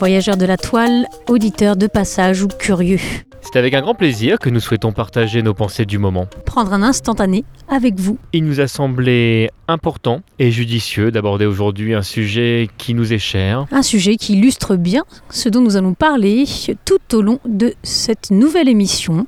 [0.00, 2.98] voyageurs de la toile, auditeurs de passage ou curieux.
[3.42, 6.26] C'est avec un grand plaisir que nous souhaitons partager nos pensées du moment.
[6.46, 8.16] Prendre un instantané avec vous.
[8.32, 13.66] Il nous a semblé important et judicieux d'aborder aujourd'hui un sujet qui nous est cher.
[13.72, 16.46] Un sujet qui illustre bien ce dont nous allons parler
[16.86, 19.26] tout au long de cette nouvelle émission,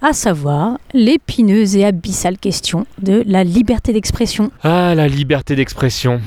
[0.00, 4.50] à savoir l'épineuse et abyssale question de la liberté d'expression.
[4.62, 6.22] Ah, la liberté d'expression.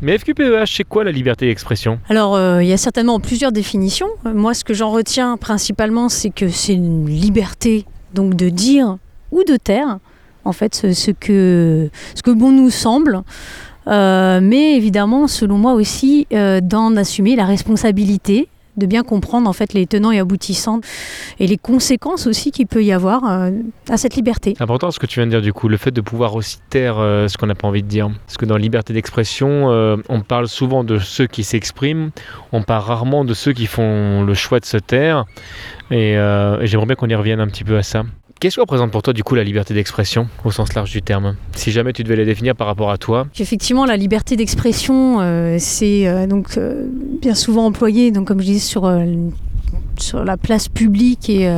[0.00, 1.98] Mais FQPEH, c'est quoi la liberté d'expression?
[2.08, 4.08] Alors, euh, il y a certainement plusieurs définitions.
[4.24, 8.98] Moi, ce que j'en retiens principalement, c'est que c'est une liberté donc de dire
[9.32, 9.98] ou de taire,
[10.44, 13.22] en fait, ce, ce que, ce que bon nous semble.
[13.88, 19.52] Euh, mais évidemment, selon moi aussi, euh, d'en assumer la responsabilité, de bien comprendre en
[19.52, 20.80] fait les tenants et aboutissants
[21.38, 23.50] et les conséquences aussi qu'il peut y avoir euh,
[23.88, 24.54] à cette liberté.
[24.56, 26.58] C'est important ce que tu viens de dire du coup, le fait de pouvoir aussi
[26.70, 28.10] taire euh, ce qu'on n'a pas envie de dire.
[28.26, 32.10] Parce que dans liberté d'expression, euh, on parle souvent de ceux qui s'expriment,
[32.52, 35.24] on parle rarement de ceux qui font le choix de se taire.
[35.90, 38.04] Et, et j'aimerais bien qu'on y revienne un petit peu à ça.
[38.40, 41.34] Qu'est-ce que représente pour toi du coup la liberté d'expression au sens large du terme
[41.56, 45.56] Si jamais tu devais la définir par rapport à toi, Effectivement, la liberté d'expression, euh,
[45.58, 46.86] c'est euh, donc euh,
[47.20, 48.88] bien souvent employé, donc comme je disais, sur,
[50.24, 51.50] la place publique et,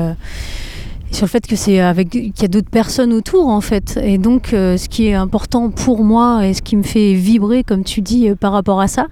[1.11, 4.01] sur le fait que c'est avec qu'il y a d'autres personnes autour en fait.
[4.03, 7.85] Et donc, ce qui est important pour moi et ce qui me fait vibrer, comme
[7.85, 9.09] tu dis, par rapport à ça,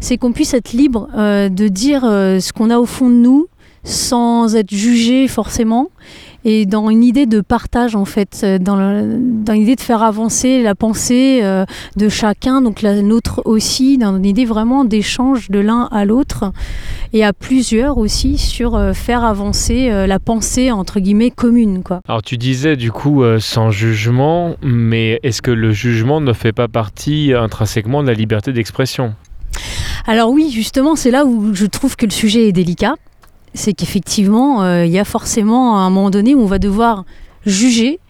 [0.00, 3.46] c'est qu'on puisse être libre de dire ce qu'on a au fond de nous,
[3.84, 5.88] sans être jugé forcément
[6.48, 10.02] et dans une idée de partage en fait, euh, dans, le- dans l'idée de faire
[10.04, 11.64] avancer la pensée euh,
[11.96, 16.52] de chacun, donc la nôtre aussi, dans une idée vraiment d'échange de l'un à l'autre
[17.12, 22.00] et à plusieurs aussi sur euh, faire avancer euh, la pensée entre guillemets commune quoi.
[22.08, 26.68] Alors tu disais du coup sans jugement, mais est-ce que le jugement ne fait pas
[26.68, 29.14] partie intrinsèquement de la liberté d'expression?
[30.06, 32.94] Alors oui, justement, c'est là où je trouve que le sujet est délicat.
[33.56, 37.04] C'est qu'effectivement, euh, il y a forcément un moment donné où on va devoir
[37.46, 38.00] juger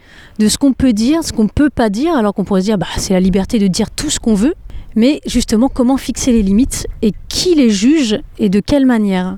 [0.41, 2.79] de ce qu'on peut dire, ce qu'on peut pas dire, alors qu'on pourrait se dire,
[2.79, 4.55] bah, c'est la liberté de dire tout ce qu'on veut.
[4.97, 9.37] Mais justement, comment fixer les limites et qui les juge et de quelle manière?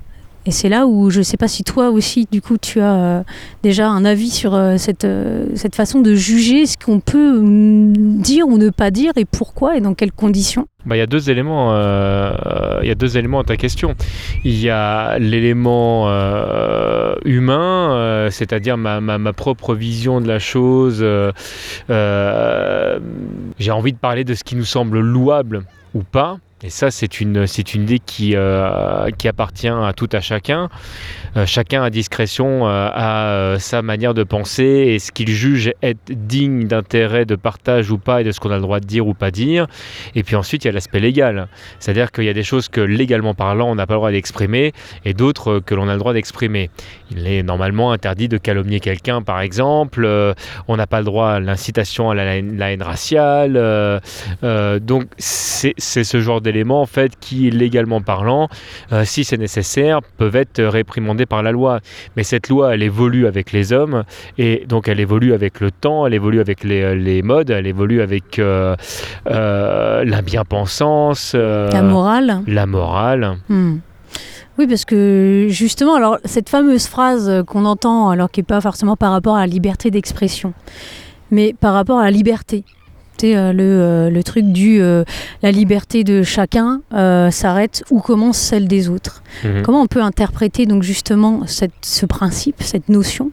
[0.48, 2.94] Et c'est là où je ne sais pas si toi aussi, du coup, tu as
[2.94, 3.22] euh,
[3.62, 8.48] déjà un avis sur euh, cette, euh, cette façon de juger ce qu'on peut dire
[8.48, 10.66] ou ne pas dire et pourquoi et dans quelles conditions.
[10.86, 11.76] Bah, il y a deux éléments.
[11.76, 13.94] y a deux éléments à ta question.
[14.42, 16.08] Il y a l'élément
[17.26, 21.04] humain, c'est-à-dire ma, propre vision de la chose.
[23.58, 25.64] J'ai envie de parler de ce qui nous semble louable
[25.94, 26.38] ou pas.
[26.64, 30.68] Et ça, c'est une, c'est une idée qui, euh, qui appartient à tout à chacun.
[31.36, 35.72] Euh, chacun à discrétion euh, a euh, sa manière de penser et ce qu'il juge
[35.82, 38.86] être digne d'intérêt, de partage ou pas, et de ce qu'on a le droit de
[38.86, 39.68] dire ou pas dire.
[40.16, 41.46] Et puis ensuite, il y a l'aspect légal.
[41.78, 44.72] C'est-à-dire qu'il y a des choses que légalement parlant, on n'a pas le droit d'exprimer
[45.04, 46.70] et d'autres que l'on a le droit d'exprimer.
[47.12, 50.08] Il est normalement interdit de calomnier quelqu'un, par exemple.
[50.66, 54.00] On n'a pas le droit à l'incitation à la, la haine raciale.
[54.42, 58.48] Donc, c'est c'est ce genre d'éléments, en fait, qui, légalement parlant,
[58.92, 61.80] euh, si c'est nécessaire, peuvent être réprimandés par la loi.
[62.16, 64.04] Mais cette loi, elle évolue avec les hommes
[64.38, 68.00] et donc elle évolue avec le temps, elle évolue avec les, les modes, elle évolue
[68.00, 68.76] avec euh,
[69.28, 73.36] euh, la bien-pensance, euh, La morale la morale.
[73.48, 73.76] Hmm.
[74.58, 78.96] Oui, parce que justement, alors cette fameuse phrase qu'on entend, alors qui n'est pas forcément
[78.96, 80.52] par rapport à la liberté d'expression,
[81.30, 82.64] mais par rapport à la liberté.
[83.24, 85.04] Euh, le, euh, le truc du euh,
[85.42, 86.80] la liberté de chacun
[87.30, 89.22] s'arrête où commence celle des autres.
[89.44, 89.62] Mhm.
[89.62, 93.30] Comment on peut interpréter donc justement cette- ce principe, cette notion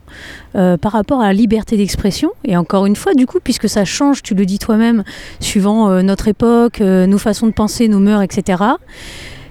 [0.52, 2.30] par rapport à la liberté d'expression?
[2.44, 5.04] Et encore une fois, du coup, puisque ça change, tu le dis toi-même,
[5.40, 8.62] suivant notre époque, nos façons de penser, nos mœurs, etc.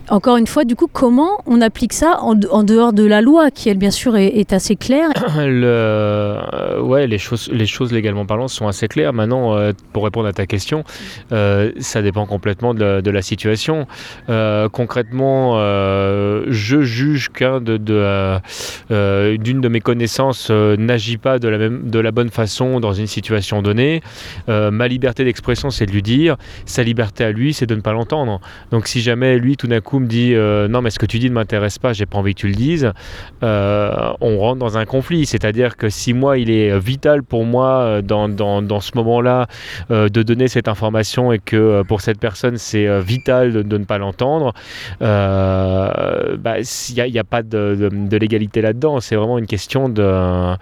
[0.09, 3.69] Encore une fois, du coup, comment on applique ça en, dehors de la loi, qui
[3.69, 8.67] elle bien sûr est, assez claire euh, ouais, les choses, les choses légalement parlant sont
[8.67, 9.13] assez claires.
[9.13, 10.83] Maintenant, euh, pour répondre à ta question,
[11.31, 13.87] euh, ça dépend complètement de, la- situation.
[14.27, 17.77] Concrètement, je juge qu'un de,
[19.37, 23.07] d'une de mes connaissances n'agit pas de la, même, de la bonne façon dans une
[23.07, 24.01] situation donnée.
[24.47, 26.35] Ma liberté d'expression, c'est de lui dire.
[26.65, 28.39] Sa liberté à lui, c'est de ne pas l'entendre.
[28.71, 31.19] Donc, si jamais lui, tout d'un coup, me dit euh, non, mais ce que tu
[31.19, 32.91] dis ne m'intéresse pas, j'ai pas envie que tu le dises,
[33.43, 35.25] euh, on rentre dans un conflit.
[35.25, 39.47] C'est-à-dire que si moi, il est vital pour moi euh, dans, dans, dans ce moment-là
[39.89, 43.97] de donner cette information et que pour cette personne, c'est vital de, de ne pas
[43.97, 44.53] l'entendre,
[44.99, 48.99] bah, il n'y a, a pas de, de- de légalité là-dedans.
[48.99, 50.55] C'est vraiment une question de,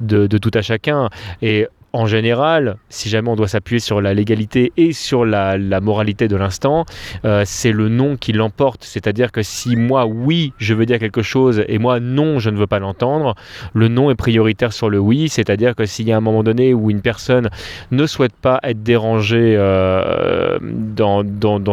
[0.00, 1.08] de, de tout à chacun.
[1.42, 6.28] Et en général, si jamais on doit s'appuyer sur la légalité et sur la, moralité
[6.28, 6.84] de l'instant,
[7.24, 8.84] euh, c'est le non qui l'emporte.
[8.84, 12.56] C'est-à-dire que si moi, oui, je veux dire quelque chose et moi, non, je ne
[12.56, 13.34] veux pas l'entendre,
[13.74, 15.28] le non est prioritaire sur le oui.
[15.28, 17.50] C'est-à-dire que s'il y a un moment donné où une personne
[17.90, 21.24] ne souhaite pas être dérangée euh, dans,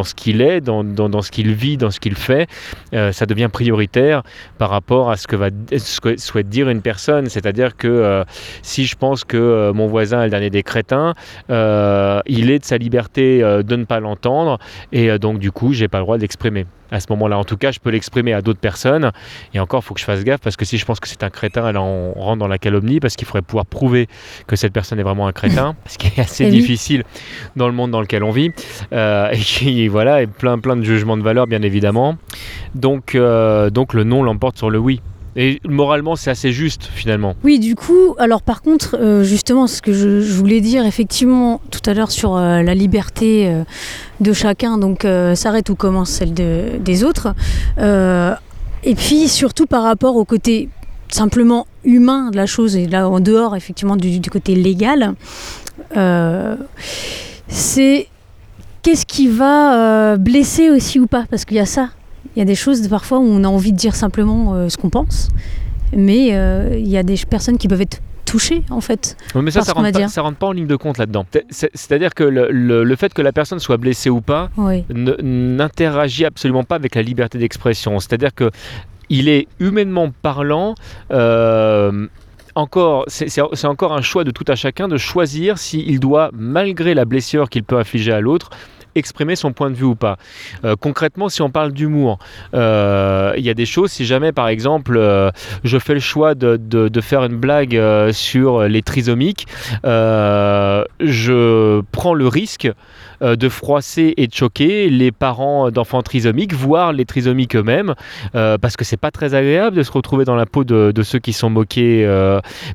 [0.02, 2.48] ce qu'il est, dans, ce qu'il vit, dans ce qu'il fait,
[2.92, 4.22] euh, ça devient prioritaire
[4.58, 7.28] par rapport à ce que, va, ce que souhaite dire une personne.
[7.28, 8.24] C'est-à-dire que
[8.62, 11.14] si je pense que mon voisin est le dernier des crétins,
[11.50, 14.58] euh, il est de sa liberté euh, de ne pas l'entendre
[14.92, 16.66] et euh, donc du coup j'ai pas le droit de l'exprimer.
[16.90, 19.12] À ce moment-là, en tout cas, je peux l'exprimer à d'autres personnes.
[19.52, 21.22] Et encore, il faut que je fasse gaffe parce que si je pense que c'est
[21.22, 24.08] un crétin, là, on rentre dans la calomnie parce qu'il faudrait pouvoir prouver
[24.46, 26.60] que cette personne est vraiment un crétin, ce qui est assez Eh oui.
[26.60, 27.04] difficile
[27.56, 28.52] dans le monde dans lequel on vit.
[28.94, 32.16] Euh, et qui, voilà, et plein, plein de jugements de valeur, bien évidemment.
[32.74, 35.02] Donc, donc le non l'emporte sur le oui.
[35.40, 37.36] Et moralement, c'est assez juste finalement.
[37.44, 41.80] Oui, du coup, alors par contre, euh, justement, ce que je, voulais dire effectivement tout
[41.88, 43.62] à l'heure sur euh, la liberté euh,
[44.20, 45.06] de chacun, donc
[45.36, 47.34] s'arrête où commence celle de- des autres,
[47.80, 50.68] et puis surtout par rapport au côté
[51.08, 55.14] simplement humain de la chose, et là en dehors effectivement du, du côté légal,
[57.46, 58.08] c'est
[58.82, 61.90] qu'est-ce qui va blesser aussi ou pas, parce qu'il y a ça.
[62.38, 64.76] Il y a des choses parfois où on a envie de dire simplement euh, ce
[64.76, 65.26] qu'on pense,
[65.92, 69.16] mais euh, il y a des personnes qui peuvent être touchées en fait.
[69.34, 71.26] Mais ça, ça rentre, pas, ça rentre pas en ligne de compte là-dedans.
[71.32, 74.50] C'est- c'est- C'est-à-dire que le, le- le fait que la personne soit blessée ou pas
[74.56, 74.84] Oui.
[74.88, 77.98] n'interagit absolument pas avec la liberté d'expression.
[77.98, 78.52] C'est-à-dire que
[79.08, 80.76] il est humainement parlant.
[81.10, 82.06] euh,
[82.54, 87.04] encore, c'est encore un choix de tout à chacun de choisir s'il doit, malgré la
[87.04, 88.50] blessure qu'il peut infliger à l'autre,
[88.98, 90.18] exprimer son point de vue ou pas.
[90.64, 92.18] Euh, concrètement, si on parle d'humour,
[92.54, 95.30] euh, il y a des choses, si jamais par exemple euh,
[95.64, 96.58] je fais le choix de,
[97.00, 97.80] faire une blague
[98.12, 99.46] sur les trisomiques,
[99.84, 102.68] je prends le risque
[103.20, 107.94] de froisser et de choquer les parents d'enfants trisomiques, voire les trisomiques eux-mêmes,
[108.32, 111.32] parce que c'est pas très agréable de se retrouver dans la peau de, ceux qui
[111.32, 112.04] sont moqués.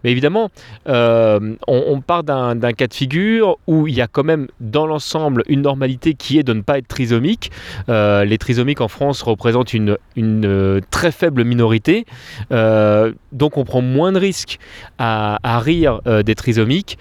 [0.03, 0.49] Mais évidemment,
[0.87, 5.43] on, on part d'un cas de figure où il y a quand même dans l'ensemble
[5.47, 7.51] une normalité qui est de ne pas être trisomique.
[7.89, 12.05] Euh, les trisomiques en France représentent une, euh, très faible minorité,
[12.51, 14.59] Euh, donc on prend moins de risques
[14.97, 16.97] à, rire des trisomiques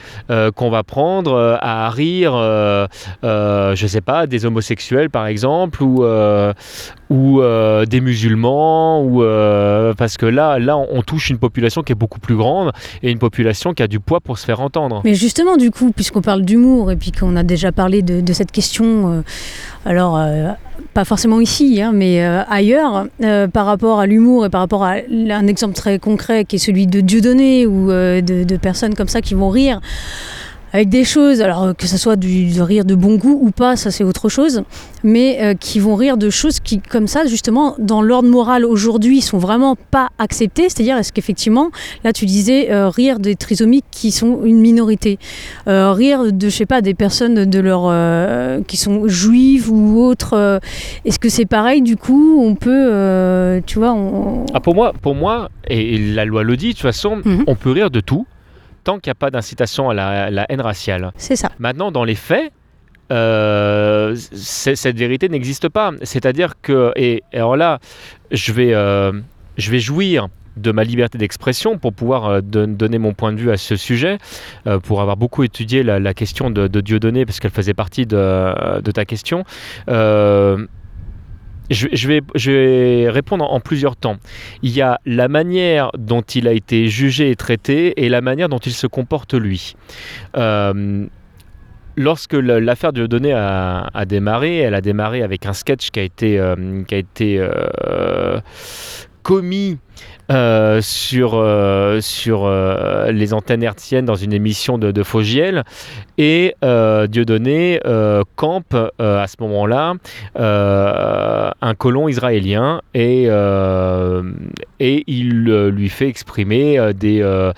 [0.55, 2.33] qu'on va prendre à rire,
[3.23, 6.03] je sais pas, des homosexuels par exemple, ou,
[7.87, 9.21] des musulmans, ou,
[9.97, 13.19] parce que là, là, on, touche une population qui est beaucoup plus grande et une
[13.19, 15.03] population qui a du poids pour se faire entendre.
[15.05, 18.53] Mais justement, du coup, puisqu'on parle d'humour et puis qu'on a déjà parlé de cette
[18.53, 19.23] question, euh,
[19.85, 20.51] alors euh,
[20.95, 23.07] pas forcément ici, hein, mais euh, ailleurs,
[23.53, 26.87] par rapport à l'humour et par rapport à un exemple très concret qui est celui
[26.87, 29.81] de Dieudonné ou de personnes comme ça qui vont rire
[30.73, 33.51] avec des choses, alors euh, que ce soit du, du rire de bon goût ou
[33.51, 34.63] pas, ça c'est autre chose,
[35.05, 39.21] mais euh, qui vont rire de choses qui, comme ça, justement, dans l'ordre moral aujourd'hui,
[39.21, 40.69] sont vraiment pas acceptées.
[40.69, 41.71] C'est-à-dire, est-ce qu'effectivement,
[42.05, 45.19] là tu disais euh, rire des trisomiques qui sont une minorité,
[45.69, 47.83] euh, rire de, je sais pas, des personnes de leur,
[48.67, 50.61] qui sont juives ou autres,
[51.05, 54.47] est-ce que c'est pareil du coup On peut, tu vois, on...
[54.55, 57.45] Ah, pour moi, pour moi, et la loi le dit, de toute façon, Mhm.
[57.47, 58.27] on peut rire de tout
[58.85, 61.13] tant qu'il n'y a pas d'incitation à la, la haine raciale.
[61.17, 61.51] c'est ça.
[61.59, 62.53] Maintenant, dans les faits,
[63.11, 65.93] euh, cette vérité n'existe pas.
[66.03, 67.79] C'est-à-dire que, et, et alors là,
[68.31, 69.13] je vais, euh,
[69.59, 73.57] je vais jouir de ma liberté d'expression pour pouvoir donner mon point de vue à
[73.57, 74.19] ce sujet,
[74.83, 78.91] pour avoir beaucoup étudié la, question de, de Dieudonné, parce qu'elle faisait partie de, de
[78.91, 79.45] ta question.
[81.71, 84.17] Je, vais, répondre en, plusieurs temps.
[84.63, 88.49] Il y a la manière dont il a été jugé et traité et la manière
[88.49, 89.75] dont il se comporte lui.
[90.37, 91.07] Euh,
[91.97, 96.39] lorsque l'affaire de Donné a, démarré, elle a démarré avec un sketch qui a été,
[96.39, 96.57] euh,
[97.87, 98.41] euh,
[99.23, 99.79] commis
[100.31, 105.65] euh, sur, euh, sur euh, les antennes hertziennes dans une émission de, de Fogiel.
[106.17, 107.81] Et Dieudonné
[108.37, 109.95] campe à ce moment-là
[110.37, 113.25] un colon israélien et,
[114.79, 117.51] et il lui fait exprimer des,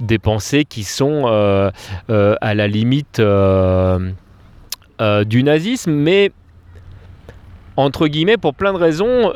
[0.00, 3.20] des pensées qui sont à la limite
[5.00, 6.30] du nazisme, mais
[7.76, 9.32] entre guillemets, pour plein de raisons,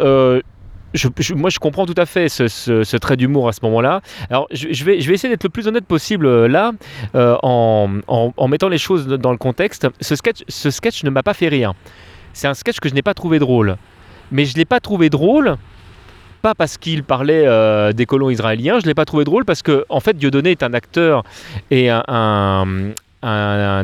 [1.35, 4.01] moi, je comprends tout à fait ce, trait d'humour à ce moment-là.
[4.31, 6.73] Alors, je, vais, essayer d'être le plus honnête possible euh, là,
[7.15, 9.87] euh, en, mettant les choses dans le contexte.
[10.01, 11.75] Ce sketch, ce sketch ne m'a pas fait rire.
[12.33, 13.77] C'est un sketch que je n'ai pas trouvé drôle.
[14.31, 15.57] Mais je ne l'ai pas trouvé drôle
[16.43, 19.63] pas parce qu'il parlait euh, des colons israéliens, je ne l'ai pas trouvé drôle parce
[19.63, 21.25] que, en fait, Dieudonné est un acteur
[21.71, 22.67] et un,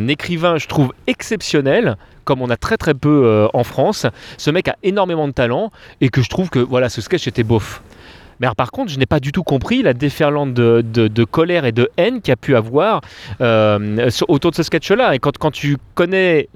[0.09, 4.07] écrivain, je trouve, exceptionnel, comme on a très très peu euh, en France.
[4.39, 5.71] Ce mec a énormément de talent
[6.01, 7.83] et que je trouve que voilà, ce sketch était bof.
[8.41, 11.89] Mais par contre, je n'ai pas du tout compris la déferlante de, colère et de
[11.97, 13.01] haine qu'il y a pu avoir
[13.41, 15.15] euh, autour de ce sketch-là.
[15.15, 16.49] Et quand, quand tu connais,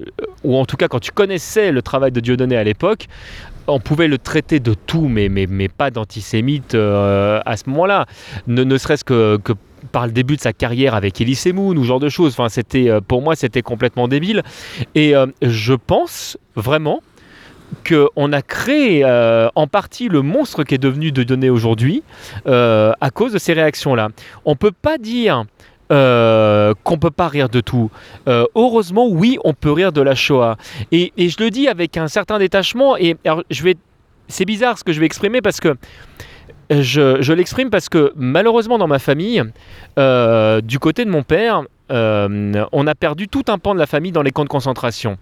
[0.42, 3.06] ou en tout cas quand tu connaissais le travail de Dieudonné à l'époque,
[3.68, 8.06] on pouvait le traiter de tout, mais, mais, mais pas d'antisémite euh, à ce moment-là.
[8.46, 9.38] Ne, serait-ce que
[9.86, 12.32] par le début de sa carrière avec Elise Moon ou genre de choses.
[12.32, 14.42] Enfin, c'était, euh, pour moi, c'était complètement débile.
[14.94, 17.02] Et euh, je pense vraiment
[17.88, 22.02] qu'on a créé euh, en partie le monstre qui est devenu de données aujourd'hui
[22.46, 24.08] à cause de ces réactions-là.
[24.44, 25.44] On peut pas dire
[25.92, 27.90] euh, qu'on peut pas rire de tout.
[28.26, 30.56] heureusement, oui, on peut rire de la Shoah.
[30.92, 32.96] Et, et, je le dis avec un certain détachement.
[32.96, 33.16] Et
[33.50, 33.76] je vais,
[34.28, 35.76] c'est bizarre ce que je vais exprimer parce que
[36.70, 39.42] je, l'exprime parce que malheureusement dans ma famille,
[39.98, 43.86] euh, du côté de mon père, euh, on a perdu tout un pan de la
[43.86, 45.16] famille dans les camps de concentration.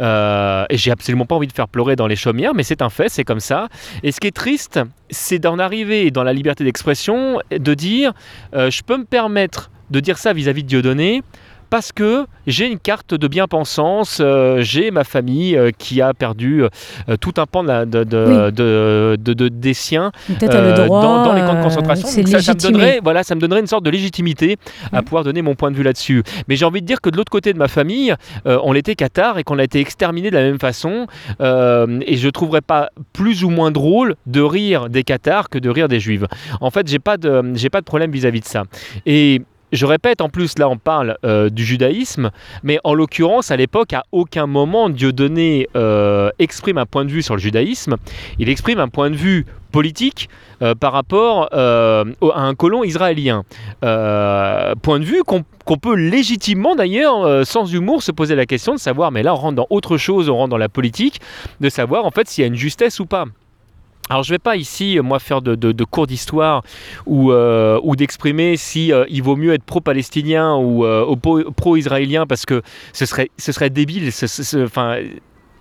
[0.00, 2.90] Euh, et j'ai absolument pas envie de faire pleurer dans les chaumières, mais c'est un
[2.90, 3.68] fait, c'est comme ça.
[4.02, 8.12] Et ce qui est triste, c'est d'en arriver dans la liberté d'expression, de dire,
[8.52, 11.22] je peux me permettre de dire ça vis-à-vis -vis de Dieudonné,
[11.70, 16.62] parce que j'ai une carte de bien-pensance, euh, j'ai ma famille euh, qui a perdu
[16.62, 22.08] euh, tout un pan de, de, des siens dans, les camps de concentration.
[22.08, 24.56] ça, me donnerait, voilà, ça me donnerait une sorte de légitimité
[24.92, 26.22] à pouvoir donner mon point de vue là-dessus.
[26.48, 29.38] Mais j'ai envie de dire que de l'autre côté de ma famille, on l'était Qatar
[29.38, 31.06] et qu'on a été exterminé de la même façon.
[31.40, 35.68] et je ne trouverais pas plus ou moins drôle de rire des Qatars que de
[35.68, 36.24] rire des Juifs.
[36.60, 38.62] En fait, j'ai pas de, j'ai pas de problème vis-à-vis -vis de ça.
[39.06, 42.30] Et je répète, en plus, là, on parle euh, du judaïsme,
[42.62, 47.22] mais en l'occurrence, à l'époque, à aucun moment, Dieudonné euh, exprime un point de vue
[47.22, 47.96] sur le judaïsme.
[48.38, 50.30] Il exprime un point de vue politique
[50.62, 53.44] euh, par rapport à un colon israélien.
[53.80, 59.12] point de vue qu'on peut légitimement, d'ailleurs, sans humour, se poser la question de savoir,
[59.12, 61.20] mais là, on rentre dans autre chose, on rentre dans la politique,
[61.60, 63.26] de savoir, en fait, s'il y a une justesse ou pas.
[64.08, 66.62] Alors je ne vais pas ici, moi, faire de, cours d'histoire
[67.06, 71.14] ou, euh, d'exprimer si euh, il vaut mieux être pro-palestinien ou euh,
[71.56, 72.62] pro-israélien parce que
[72.92, 74.10] ce serait, ce serait débile.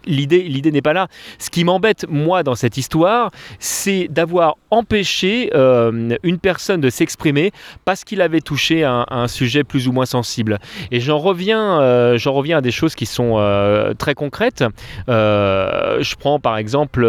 [0.08, 1.08] L'idée, n'est pas là.
[1.40, 7.52] Ce qui m'embête, moi, dans cette histoire, c'est d'avoir empêché euh, une personne de s'exprimer
[7.86, 10.60] parce qu'il avait touché un, un, sujet plus ou moins sensible.
[10.92, 14.64] Et j'en reviens, euh, à des choses qui sont euh, très concrètes.
[15.08, 17.06] je prends par exemple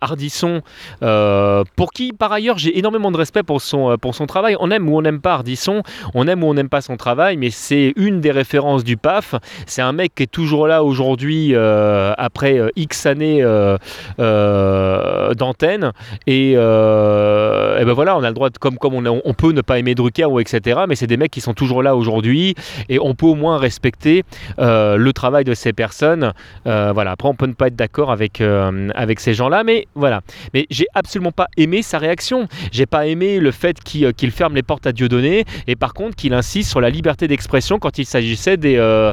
[0.00, 0.62] Ardisson,
[1.00, 4.56] pour qui, par ailleurs, j'ai énormément de respect pour son, pour son travail.
[4.60, 5.82] On aime ou on n'aime pas Ardisson,
[6.14, 9.34] on aime ou on n'aime pas son travail, mais c'est une des références du PAF.
[9.66, 15.92] C'est un mec qui est toujours là aujourd'hui euh, après euh, X années euh, d'antenne.
[16.26, 19.94] Et, ben voilà, on a le droit, comme, comme on, on, peut ne pas aimer
[19.94, 22.54] Drucker ou etc., mais c'est des mecs qui sont toujours là aujourd'hui
[22.88, 24.24] et on peut au moins respecter
[24.58, 26.32] le travail de ces personnes.
[26.64, 30.20] voilà, après, on peut ne pas être d'accord avec, avec ces gens-là, mais voilà.
[30.54, 32.48] Mais j'ai absolument pas aimé sa réaction.
[32.72, 36.32] J'ai pas aimé le fait qu'il ferme les portes à Dieudonné et par contre qu'il
[36.32, 39.12] insiste sur la liberté d'expression quand il s'agissait des,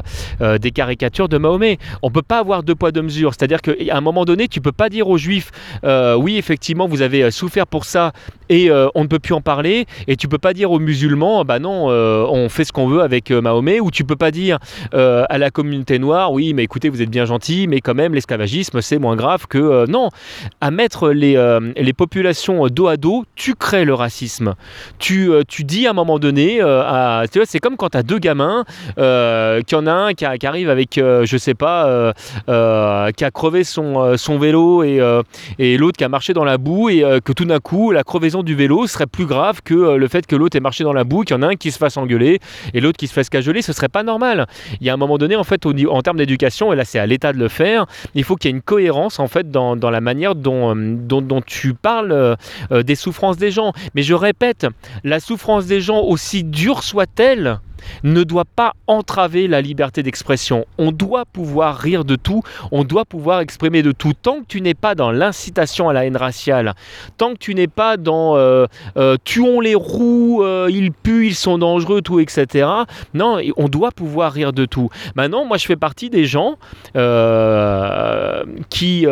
[0.60, 3.32] des caricatures de Mahomet On peut pas avoir deux poids deux mesures.
[3.32, 5.50] C'est-à-dire qu'à un moment donné, tu peux pas dire aux juifs,
[5.84, 8.12] euh, oui, effectivement, vous avez souffert pour ça
[8.48, 9.86] et euh, on ne peut plus en parler.
[10.08, 13.02] Et tu peux pas dire aux musulmans, bah non, euh, on fait ce qu'on veut
[13.02, 13.80] avec Mahomet.
[13.80, 14.58] Ou tu peux pas dire
[14.92, 18.80] à la communauté noire, oui, mais écoutez, vous êtes bien gentil, mais quand même, l'esclavagisme,
[18.80, 20.10] c'est moins grave que non.
[20.60, 21.36] À mettre les,
[21.76, 24.54] les populations dos à dos, tu crées le racisme.
[24.98, 26.60] Tu, tu dis à un moment donné,
[27.44, 28.64] c'est comme quand tu as deux gamins,
[28.96, 31.91] qu'il y en a un qui, arrive avec, je sais pas,
[32.46, 34.98] qui a crevé son, son vélo et,
[35.76, 38.54] l'autre qui a marché dans la boue et que tout d'un coup, la crevaison du
[38.54, 41.36] vélo serait plus grave que le fait que l'autre ait marché dans la boue, qu'il
[41.36, 42.40] y en a un qui se fasse engueuler
[42.74, 44.46] et l'autre qui se fasse cajoler, ce serait pas normal.
[44.80, 47.06] Il y a un moment donné, en fait, en termes d'éducation, et là c'est à
[47.06, 50.00] l'État de le faire, il faut qu'il y ait une cohérence en fait dans, la
[50.00, 52.36] manière dont tu parles
[52.70, 53.72] des souffrances des gens.
[53.94, 54.66] Mais je répète,
[55.04, 57.60] la souffrance des gens, aussi dure soit-elle,
[58.04, 60.66] ne doit pas entraver la liberté d'expression.
[60.78, 64.12] On doit pouvoir rire de tout, on doit pouvoir exprimer de tout.
[64.20, 66.74] Tant que tu n'es pas dans l'incitation à la haine raciale,
[67.16, 71.34] tant que tu n'es pas dans euh, euh, tuons les roues, euh, ils puent, ils
[71.34, 72.68] sont dangereux, tout, etc.
[73.14, 74.90] Non, on doit pouvoir rire de tout.
[75.16, 76.56] Maintenant, moi je fais partie des gens
[78.70, 79.06] qui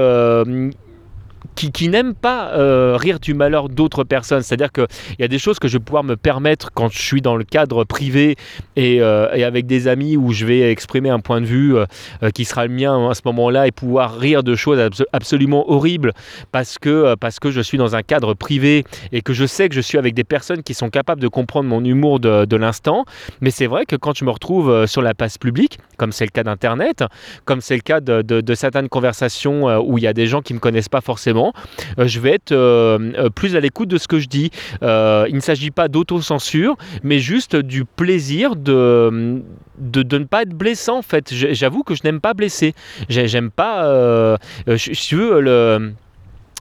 [1.54, 4.42] qui, n'aiment pas euh, rire du malheur d'autres personnes.
[4.42, 4.86] C'est-à-dire qu'il
[5.18, 7.44] y a des choses que je vais pouvoir me permettre quand je suis dans le
[7.44, 8.36] cadre privé
[8.76, 11.86] et, euh, avec des amis où je vais exprimer un point de vue euh,
[12.34, 14.80] qui sera le mien à ce moment-là et pouvoir rire de choses
[15.12, 16.12] absolument horribles
[16.52, 19.74] parce que, parce que je suis dans un cadre privé et que je sais que
[19.74, 23.04] je suis avec des personnes qui sont capables de comprendre mon humour de, l'instant.
[23.40, 26.30] Mais c'est vrai que quand je me retrouve sur la place publique, comme c'est le
[26.30, 27.04] cas d'Internet,
[27.44, 30.56] comme c'est le cas de, certaines conversations où il y a des gens qui ne
[30.56, 31.52] me connaissent pas forcément,
[31.98, 34.50] euh, je vais être euh, euh, plus à l'écoute de ce que je dis.
[34.80, 39.42] il ne s'agit pas d'autocensure, mais juste du plaisir de,
[39.78, 41.34] de, ne pas être blessant en fait.
[41.34, 42.72] J'avoue que je n'aime pas blesser.
[43.10, 45.92] J'aime pas, veux, le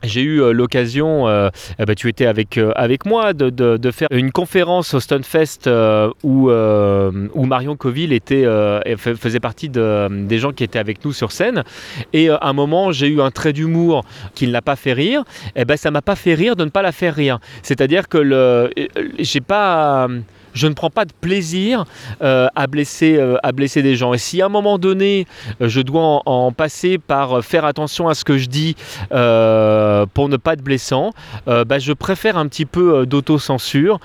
[0.02, 3.90] j'ai eu euh, l'occasion, euh, eh ben, tu étais avec, euh, avec moi, de, de,
[3.90, 5.68] faire une conférence au Stunfest
[6.22, 8.46] où, où Marion Coville était,
[8.96, 11.64] faisait partie de, des gens qui étaient avec nous sur scène.
[12.12, 15.24] Et à un moment, j'ai eu un trait d'humour qui ne l'a pas fait rire.
[15.56, 17.40] Et eh ben, ça m'a pas fait rire de ne pas la faire rire.
[17.62, 18.70] C'est-à-dire que
[19.18, 20.08] j'ai pas
[20.54, 21.84] je ne prends pas de plaisir
[22.22, 24.14] euh, à, blesser, euh, à blesser des gens.
[24.14, 25.26] Et si à un moment donné,
[25.60, 28.74] euh, je dois en, passer par faire attention à ce que je dis
[29.08, 31.12] pour ne pas être blessant,
[31.46, 34.00] bah, je préfère un petit peu d'autocensure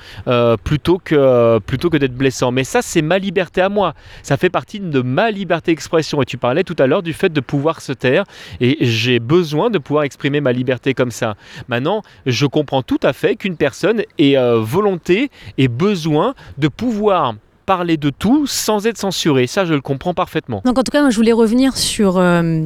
[0.63, 2.51] plutôt que, plutôt que d'être blessant.
[2.51, 3.93] Mais ça, c'est ma liberté à moi.
[4.21, 6.21] Ça fait partie de ma liberté d'expression.
[6.21, 8.23] Et tu parlais tout à l'heure du fait de pouvoir se taire.
[8.61, 11.35] Et j'ai besoin de pouvoir exprimer ma liberté comme ça.
[11.67, 17.97] Maintenant, je comprends tout à fait qu'une personne ait volonté et besoin de pouvoir parler
[17.97, 19.47] de tout sans être censuré.
[19.47, 20.61] Ça, je le comprends parfaitement.
[20.65, 22.17] Donc en tout cas, moi, je voulais revenir sur...
[22.17, 22.61] Euh,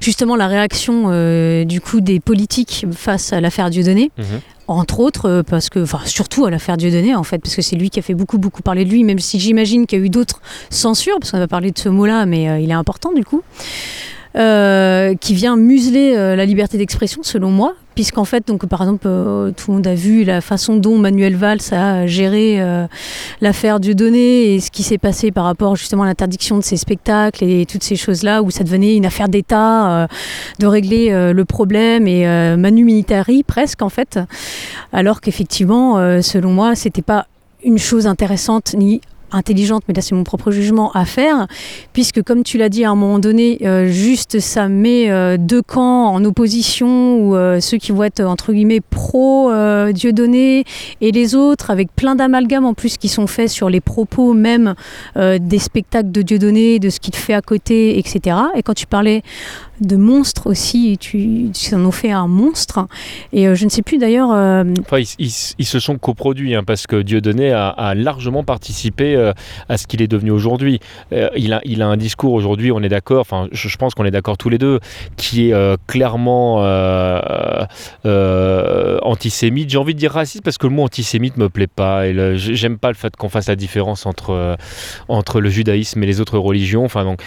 [0.00, 4.12] justement la réaction euh, du coup des politiques face à l'affaire Dieudonné.
[4.16, 4.40] Mhm.
[4.68, 7.76] Entre autres, euh, parce que, enfin, surtout à l'affaire Dieudonné, en fait, parce que c'est
[7.76, 10.04] lui qui a fait beaucoup, beaucoup parler de lui, même si j'imagine qu'il y a
[10.04, 13.24] eu d'autres censures, parce qu'on va parler de ce mot-là, mais il est important du
[13.24, 13.42] coup.
[14.36, 19.70] Qui vient museler la liberté d'expression, selon moi, puisqu'en fait, donc, par exemple, euh, tout
[19.70, 22.86] le monde a vu la façon dont Manuel Valls a géré euh,
[23.40, 27.42] l'affaire Dieudonné et ce qui s'est passé par rapport justement à l'interdiction de ses spectacles
[27.42, 30.06] et toutes ces choses-là, où ça devenait une affaire d'État euh,
[30.58, 34.18] de régler le problème et manu militari presque en fait,
[34.92, 37.26] alors qu'effectivement, selon moi, c'était pas
[37.64, 39.00] une chose intéressante ni
[39.32, 41.46] intelligente, mais là c'est mon propre jugement à faire,
[41.92, 45.62] puisque comme tu l'as dit à un moment donné, euh, juste ça met euh, deux
[45.62, 49.50] camps en opposition, ou euh, ceux qui vont être entre guillemets pro
[49.92, 50.64] Dieudonné
[51.00, 54.74] et les autres, avec plein d'amalgames en plus qui sont faits sur les propos même
[55.16, 58.36] des spectacles de Dieudonné, de ce qu'il fait à côté, etc.
[58.56, 59.22] Et quand tu parlais
[59.80, 60.96] de monstres aussi.
[60.98, 62.86] Tu, tu en as fait un monstre.
[63.32, 64.32] Et euh, je ne sais plus d'ailleurs.
[64.32, 69.32] Euh, enfin, ils, se sont coproduits hein, parce que Dieudonné a, a largement participé euh,
[69.68, 70.80] à ce qu'il est devenu aujourd'hui.
[71.12, 74.10] il, a, il a un discours aujourd'hui, on est d'accord, enfin, je, pense qu'on est
[74.10, 74.80] d'accord tous les deux,
[75.16, 76.58] qui est clairement
[79.02, 79.70] antisémite.
[79.70, 82.06] J'ai envie de dire raciste parce que le mot antisémite me plaît pas.
[82.06, 84.56] Et j'aime pas le fait qu'on fasse la différence entre,
[85.08, 86.84] entre le judaïsme et les autres religions.
[86.84, 87.20] Enfin, donc,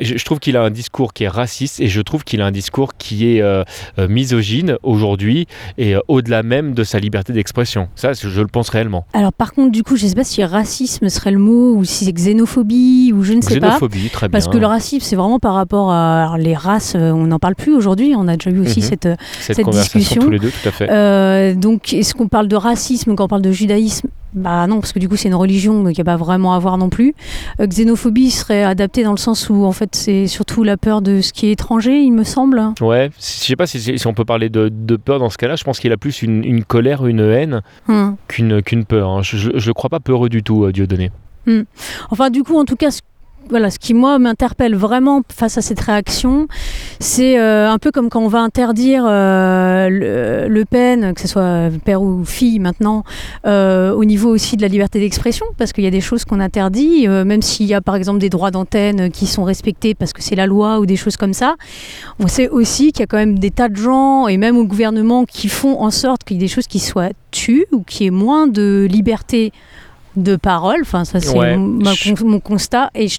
[0.00, 2.46] je, je trouve qu'il a un discours qui est raciste et je trouve qu'il a
[2.46, 3.64] un discours qui est euh,
[3.98, 5.46] euh, misogyne aujourd'hui
[5.78, 7.88] et euh, au-delà même de sa liberté d'expression.
[7.94, 9.06] Ça, je le pense réellement.
[9.12, 11.84] Alors par contre, du coup, je ne sais pas si racisme serait le mot ou
[11.84, 13.68] si c'est xénophobie ou je ne sais pas.
[13.68, 14.32] Xénophobie, très bien.
[14.32, 16.94] Parce que le racisme, c'est vraiment par rapport à les races.
[16.94, 18.14] On n'en parle plus aujourd'hui.
[18.16, 18.86] On a déjà eu aussi mhm.
[18.86, 19.08] cette,
[19.40, 20.22] cette, cette, discussion.
[20.22, 21.54] tous les deux, tout à fait.
[21.54, 24.98] donc, est-ce qu'on parle de racisme quand on parle de judaïsme Bah non, parce que
[24.98, 27.14] du coup c'est une religion, donc il n'y a pas vraiment à voir non plus.
[27.60, 31.20] Euh, xénophobie serait adapté dans le sens où en fait c'est surtout la peur de
[31.22, 32.62] ce qui est étranger, il me semble.
[32.82, 35.56] Ouais, je sais pas si, si on peut parler de, de peur dans ce cas-là,
[35.56, 38.16] je pense qu'il a plus une, une colère, une haine Hum.
[38.28, 39.08] qu'une peur.
[39.10, 39.22] hein.
[39.22, 41.10] Je ne le crois pas peureux du tout, euh, Dieudonné.
[42.10, 43.00] Enfin, du coup, en tout cas, ce,
[43.48, 46.48] voilà, ce qui, moi, m'interpelle vraiment face à cette réaction,
[47.00, 51.28] c'est euh, un peu comme quand on va interdire euh, le, Le Pen, que ce
[51.28, 53.04] soit père ou fille maintenant,
[53.46, 56.40] euh, au niveau aussi de la liberté d'expression, parce qu'il y a des choses qu'on
[56.40, 60.22] interdit, même s'il y a par exemple des droits d'antenne qui sont respectés parce que
[60.22, 61.54] c'est la loi ou des choses comme ça.
[62.18, 64.64] On sait aussi qu'il y a quand même des tas de gens, et même au
[64.64, 68.04] gouvernement, qui font en sorte qu'il y ait des choses qui soient tues ou qu'il
[68.04, 69.52] y ait moins de liberté
[70.16, 70.78] de parole.
[70.80, 72.90] Enfin, ça, c'est Ouais, mon, constat.
[72.94, 73.18] Et je-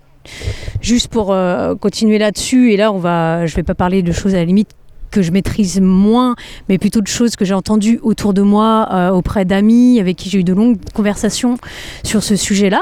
[0.82, 4.36] juste pour euh, continuer là-dessus, et là, on va, je vais pas parler de choses
[4.36, 4.70] à la limite
[5.18, 6.36] que je maîtrise moins,
[6.70, 10.30] mais plutôt de choses que j'ai entendues autour de moi, euh, auprès d'amis avec qui
[10.30, 11.58] j'ai eu de longues conversations
[12.04, 12.82] sur ce sujet-là,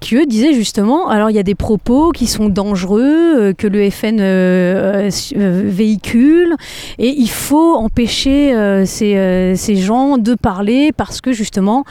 [0.00, 3.66] qui eux disaient justement, alors il y a des propos qui sont dangereux, euh, que
[3.66, 6.56] le FN euh, véhicule,
[6.98, 8.54] et il faut empêcher
[8.86, 11.84] ces, ces gens de parler parce que justement,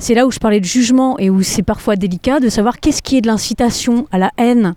[0.00, 3.02] c'est là où je parlais de jugement et où c'est parfois délicat de savoir qu'est-ce
[3.02, 4.74] qui est de l'incitation à la haine,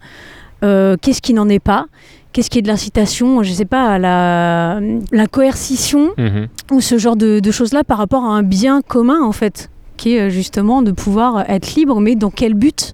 [0.61, 1.87] qu'est-ce qui n'en est pas,
[2.33, 4.79] qu'est-ce qui est de l'incitation, je ne sais pas, à la,
[5.11, 6.47] la coercition Mhm.
[6.71, 10.15] ou ce genre de, de choses-là par rapport à un bien commun en fait, qui
[10.15, 12.93] est euh, justement de pouvoir être libre, mais dans quel but?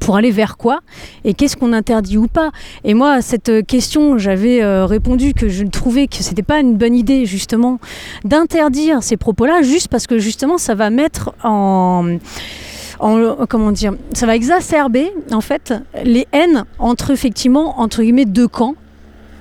[0.00, 0.80] Pour aller vers quoi?
[1.24, 2.50] Et qu'est-ce qu'on interdit ou pas?
[2.82, 6.60] Et moi à cette euh, question j'avais euh, répondu que je trouvais que c'était pas
[6.60, 7.78] une bonne idée justement
[8.24, 12.16] d'interdire ces propos-là juste parce que justement ça va mettre en
[13.02, 18.74] en- comment dire, ça va exacerber en fait les haines entre effectivement entre deux camps,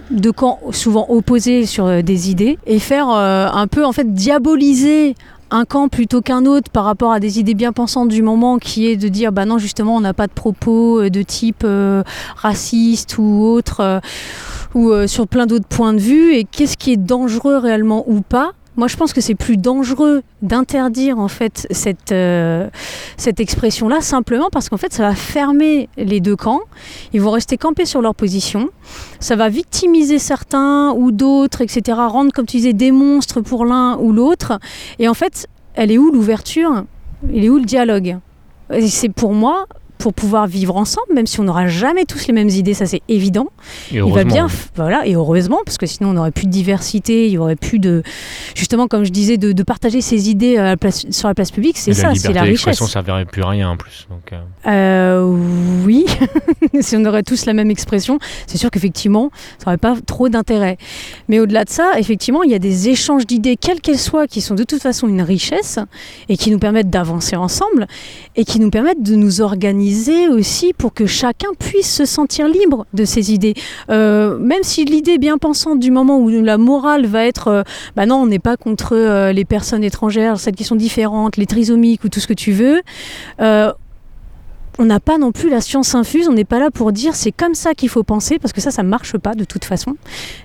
[0.10, 2.58] deux camps souvent opposés sur euh, des idées.
[2.66, 5.16] Et faire euh, un peu en fait diaboliser
[5.52, 8.88] un camp plutôt qu'un autre par rapport à des idées bien pensantes du moment qui
[8.88, 11.66] est de dire bah non justement on n'a pas de propos euh, de type
[12.36, 14.02] raciste ou autre
[14.74, 16.34] ou sur plein d'autres points de vue.
[16.34, 18.54] Et qu'est-ce qui est dangereux réellement ou pas?
[18.78, 22.70] Moi, je pense que c'est plus dangereux d'interdire en fait cette, euh,
[23.18, 26.62] cette expression-là simplement parce qu'en fait, ça va fermer les deux camps.
[27.12, 28.70] Ils vont rester campés sur leur position.
[29.20, 31.98] Ça va victimiser certains ou d'autres, etc.
[32.08, 34.58] Rendre, comme tu disais, des monstres pour l'un ou l'autre.
[35.00, 36.86] Et en fait, elle est où l'ouverture?
[37.32, 38.20] Il est où le dialogue?
[38.88, 39.66] C'est pour moi,
[40.02, 43.02] pour pouvoir vivre ensemble, même si on n'aura jamais tous les mêmes idées, ça c'est
[43.08, 43.48] évident.
[43.92, 47.28] Et Il va bien, voilà, et heureusement, parce que sinon on n'aurait plus de diversité,
[47.28, 48.02] il y aurait plus de,
[48.56, 51.52] justement, comme je disais, de, de partager ses idées à la place- sur la place
[51.52, 52.78] publique, c'est ça, la c'est la richesse.
[52.88, 54.08] servirait plus à rien en plus.
[54.10, 56.06] Donc, euh, Euh, oui,
[56.82, 60.78] si on aurait tous la même expression, c'est sûr qu'effectivement, ça n'aurait pas trop d'intérêt.
[61.28, 64.42] Mais au-delà de ça, effectivement, il y a des échanges d'idées, quelles qu'elles soient, qui
[64.42, 65.78] sont de toute façon une richesse
[66.30, 67.86] et qui nous permettent d'avancer ensemble
[68.36, 69.91] et qui nous permettent de nous organiser
[70.30, 73.54] aussi pour que chacun puisse se sentir libre de ses idées.
[73.90, 77.64] Euh, même si l'idée bien pensante du moment où la morale va être, euh,
[77.96, 81.46] bah non, on n'est pas contre euh, les personnes étrangères, celles qui sont différentes, les
[81.46, 82.82] trisomiques ou tout ce que tu veux.
[84.82, 87.32] On n'a pas non plus la science infuse, on n'est pas là pour dire c'est
[87.32, 89.96] comme ça qu'il faut penser, parce que ça, ça marche pas de toute façon,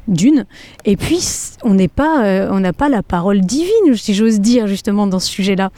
[0.08, 0.44] d'une.
[0.84, 1.26] Et puis,
[1.62, 5.20] on n'est pas, euh, on n'a pas la parole divine, si j'ose dire, justement, dans
[5.20, 5.70] ce sujet-là.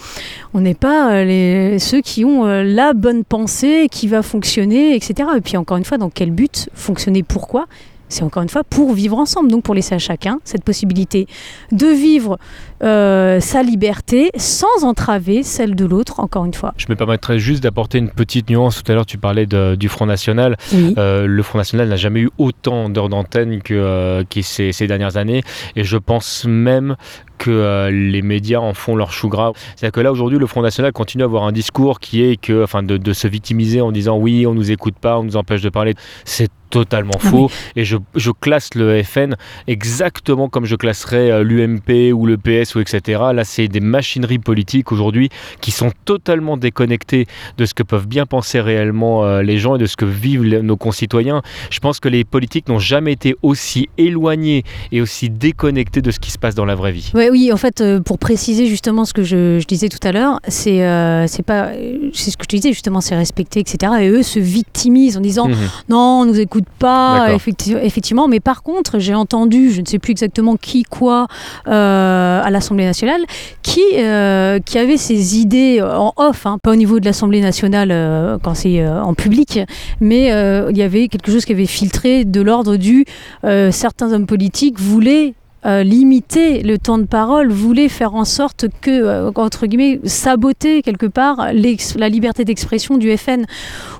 [0.54, 4.96] On n'est pas euh, les, ceux qui ont euh, la bonne pensée, qui va fonctionner,
[4.96, 5.28] etc.
[5.36, 7.22] Et puis, encore une fois, dans quel but Fonctionner?
[7.22, 7.66] Pourquoi?
[8.08, 11.26] C'est encore une fois pour vivre ensemble, donc pour laisser à chacun cette possibilité
[11.72, 12.38] de vivre
[12.82, 16.74] euh, sa liberté sans entraver celle de l'autre, encore une fois.
[16.76, 18.82] je me permettrais juste d'apporter une petite nuance.
[18.82, 20.56] Tout à l'heure, tu parlais de- du Front National.
[20.72, 20.94] Oui.
[20.96, 24.86] Euh, le Front National n'a jamais eu autant d'heures d'antenne que, euh, que ces, ces
[24.86, 25.42] dernières années.
[25.76, 26.96] Et je pense même
[27.38, 29.52] que euh, les médias en font leur chou gras.
[29.76, 32.64] C'est-à-dire que là, aujourd'hui, le Front National continue à avoir un discours qui est que,
[32.64, 35.62] enfin, de, de se victimiser en disant oui, on nous écoute pas, on nous empêche
[35.62, 35.94] de parler.
[36.24, 37.50] C'est totalement Ah faux.
[37.76, 39.34] Et je, je classe le FN
[39.66, 43.20] exactement comme je classerais euh, l'UMP ou le PS ou etc.
[43.34, 45.28] Là, c'est des machineries politiques aujourd'hui
[45.60, 47.26] qui sont totalement déconnectées
[47.56, 50.42] de ce que peuvent bien penser réellement euh, les gens et de ce que vivent
[50.42, 51.42] nos concitoyens.
[51.70, 56.18] Je pense que les politiques n'ont jamais été aussi éloignés et aussi déconnectés de ce
[56.20, 57.10] qui se passe dans la vraie vie.
[57.14, 60.12] Ouais, oui, en fait, euh, pour préciser justement ce que je, je disais tout à
[60.12, 61.70] l'heure, c'est euh, c'est pas,
[62.12, 63.92] c'est ce que je te disais justement, c'est respecté, etc.
[64.00, 65.56] Et eux se victimisent en disant Mhm.
[65.88, 68.28] non, on nous écoute pas, effecti- effectivement.
[68.28, 71.26] Mais par contre, j'ai entendu, je ne sais plus exactement qui, quoi,
[71.66, 73.20] euh, à l'Assemblée nationale,
[73.62, 77.90] qui, euh, qui avait ses idées en off, hein, pas au niveau de l'Assemblée nationale
[77.90, 79.60] euh, quand c'est euh, en public,
[80.00, 83.04] mais euh, il y avait quelque chose qui avait filtré de l'ordre du
[83.44, 85.34] euh, certains hommes politiques voulaient
[85.66, 90.82] euh, limiter le temps de parole, voulait faire en sorte que, euh, entre guillemets, saboter
[90.82, 93.44] quelque part la liberté d'expression du FN.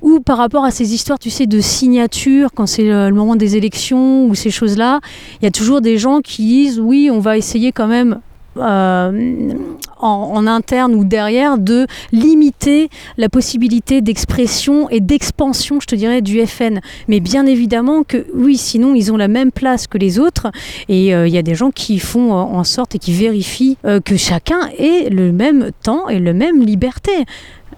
[0.02, 3.56] Ou par rapport à ces histoires, tu sais, de signature, quand c'est le moment des
[3.56, 5.00] élections ou ces choses-là,
[5.40, 8.20] il y a toujours des gens qui disent oui, on va essayer quand même
[8.58, 9.52] euh,
[10.00, 16.44] en, interne ou derrière de limiter la possibilité d'expression et d'expansion, je te dirais, du
[16.46, 16.80] FN.
[17.08, 20.50] Mais bien évidemment que oui, sinon ils ont la même place que les autres
[20.88, 24.00] et euh, il y a des gens qui font en sorte et qui vérifient euh,
[24.00, 27.12] que chacun ait le même temps et la même liberté.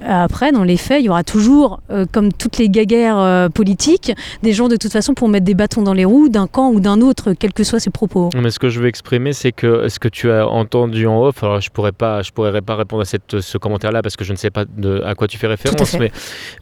[0.07, 4.13] Après, dans les faits, il y aura toujours, euh, comme toutes les guerres euh, politiques,
[4.43, 6.81] des gens de toute façon pour mettre des bâtons dans les roues d'un camp ou
[6.81, 8.31] d'un autre, quels que soient ses propos.
[8.35, 11.43] Mais ce que je veux exprimer, c'est que ce que tu as entendu en off,
[11.43, 14.33] alors je pourrais pas, je pourrais pas répondre à cette, ce commentaire-là parce que je
[14.33, 16.11] ne sais pas de, à quoi tu fais référence, mais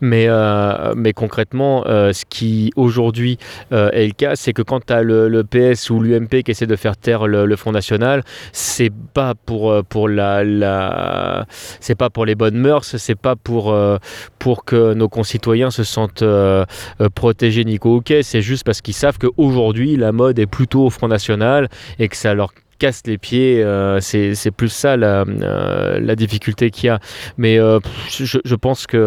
[0.01, 3.39] mais, euh, mais concrètement, ce qui aujourd'hui
[3.71, 6.77] est le cas, c'est que quand tu as le, PS ou l'UMP qui essaie de
[6.77, 8.23] faire taire le, Front National,
[8.53, 11.47] c'est pas pour pour la, la
[11.81, 13.99] c'est pas pour les bonnes mœurs, c'est pas pour, euh,
[14.39, 16.65] pour que nos concitoyens se sentent euh,
[17.01, 17.97] euh, protégés Nico.
[17.97, 22.09] Ok, c'est juste parce qu'ils savent qu'aujourd'hui la mode est plutôt au Front National et
[22.09, 23.63] que ça leur casse les pieds.
[23.63, 27.01] Euh, c'est plus ça la, euh, la difficulté qu'il y a.
[27.37, 28.99] Mais euh, je, je, pense que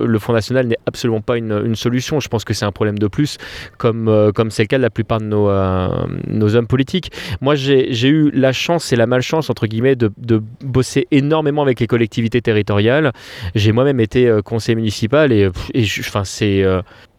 [0.00, 2.20] le Front National n'est absolument pas une, une, solution.
[2.20, 3.38] Je pense que c'est un problème de plus,
[3.78, 5.50] comme comme c'est le cas de la plupart de nos,
[6.26, 7.12] nos hommes politiques.
[7.40, 11.80] Moi, j'ai eu la chance et la malchance, entre guillemets, de, de bosser énormément avec
[11.80, 13.12] les collectivités territoriales.
[13.54, 16.64] J'ai moi-même été conseiller municipal et, et enfin, c'est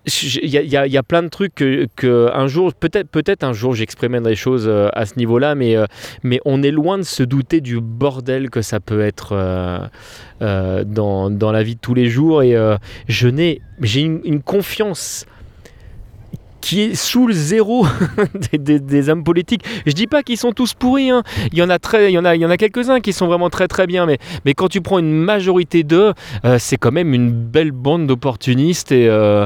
[0.08, 4.22] il y, y, a plein de trucs que, un jour, peut-être peut-être un jour, j'exprimerai
[4.22, 5.86] des choses euh, à ce niveau-là, mais, euh,
[6.24, 9.34] mais on est loin de se douter du bordel que ça peut être
[10.42, 12.44] euh, dans, dans, la vie de tous les jours.
[12.44, 12.56] Et
[13.08, 15.26] je n'ai, j'ai une, confiance
[16.66, 17.86] qui est sous le zéro
[18.58, 19.64] des, des, hommes politiques.
[19.86, 21.22] Je dis pas qu'ils sont tous pourris, hein.
[21.52, 23.14] il y en a très, il y en a, il y en a quelques-uns qui
[23.14, 26.78] sont vraiment très très bien, mais, mais quand tu prends une majorité d'eux, euh, c'est
[26.78, 29.46] quand même une belle bande d'opportunistes et, euh,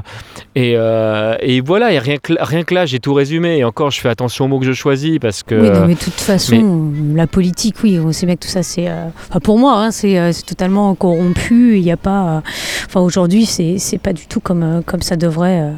[0.55, 3.57] et, euh, et, voilà, et rien que, rien que là, j'ai tout résumé.
[3.57, 5.55] Et encore, je fais attention aux mots que je choisis parce que.
[5.55, 8.87] Oui, mais de toute façon, la politique, oui, on sait bien que tout ça, c'est,
[9.29, 11.75] enfin, pour moi, hein, c'est, totalement corrompu.
[11.75, 12.43] Il n'y a pas,
[12.85, 15.73] enfin, aujourd'hui, c'est, c'est pas du tout comme, comme ça devrait,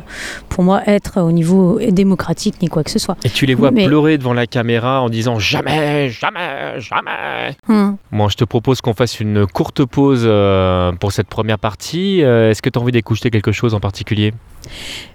[0.50, 3.16] pour moi, être au niveau démocratique ni quoi que ce soit.
[3.24, 7.56] Et tu les vois pleurer devant la caméra en disant jamais, jamais, jamais.
[7.68, 7.96] Hmm.
[8.12, 12.22] Moi, je te propose qu'on fasse une courte pause euh, pour cette première partie.
[12.22, 14.34] Euh, est-ce que tu as envie d'écouter quelque chose en particulier?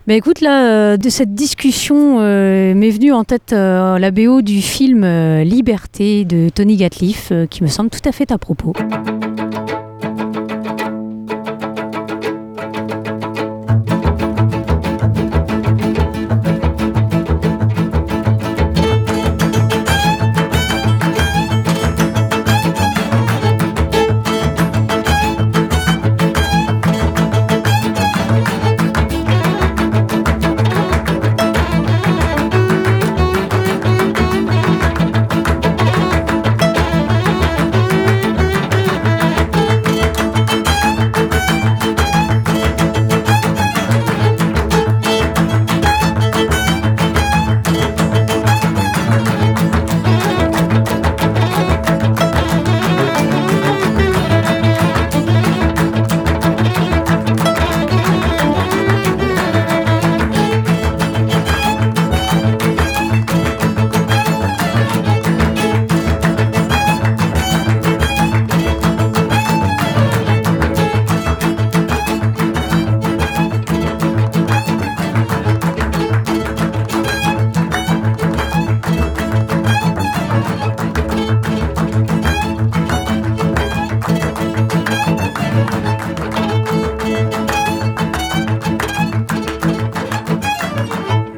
[0.06, 5.04] Bah écoute, là, euh, de cette discussion m'est venue en tête la BO du film
[5.42, 8.72] Liberté de Tony Gatliff, qui me semble tout à fait à propos.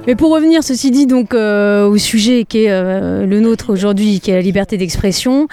[0.08, 4.20] Mais pour revenir, ceci dit, donc euh, au sujet qui est euh, le nôtre aujourd'hui,
[4.20, 5.48] qui est la liberté d'expression.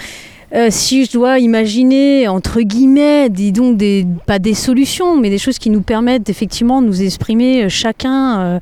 [0.54, 5.40] Euh, si je dois imaginer, entre guillemets, dis donc des, pas des solutions, mais des
[5.40, 8.62] choses qui nous permettent effectivement de nous exprimer chacun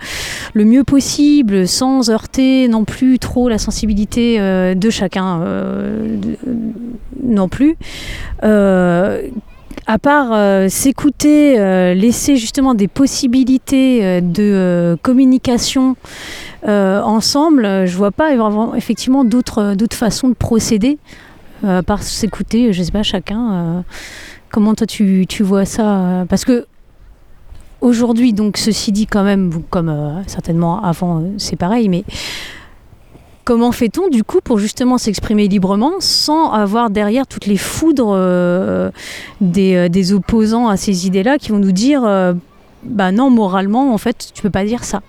[0.54, 5.46] le mieux possible, sans heurter non plus trop la sensibilité de chacun
[7.22, 7.78] non plus
[9.86, 15.96] à part euh, s'écouter, euh, laisser justement des possibilités euh, de communication
[16.66, 18.30] ensemble, je vois pas
[18.78, 20.98] effectivement d'autres façons de procéder,
[21.68, 23.84] à part s'écouter, je sais pas, chacun.
[24.50, 26.66] comment toi tu, tu vois ça Parce que
[27.82, 32.06] aujourd'hui, donc ceci dit quand même, comme certainement avant, c'est pareil, mais
[33.44, 38.90] comment fait-on du coup pour justement s'exprimer librement sans avoir derrière toutes les foudres euh,
[39.42, 42.34] des, euh, des opposants à ces idées-là qui vont nous dire euh,
[42.84, 45.02] bah non, moralement, en fait, tu peux pas dire ça.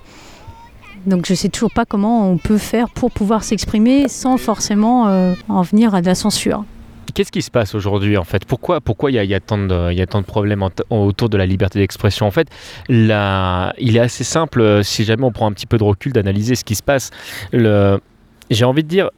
[1.07, 5.35] Donc je sais toujours pas comment on peut faire pour pouvoir s'exprimer sans forcément euh,
[5.49, 6.65] en venir à de la censure.
[7.13, 8.45] Qu'est-ce qui se passe aujourd'hui en fait?
[8.45, 11.79] Pourquoi pourquoi il y, a- tant de il tant de problèmes autour de la liberté
[11.79, 12.27] d'expression?
[12.27, 12.49] En fait,
[12.89, 16.65] il est assez simple si jamais on prend un petit peu de recul d'analyser ce
[16.65, 17.11] qui se passe.
[18.55, 19.11] J'ai envie de dire.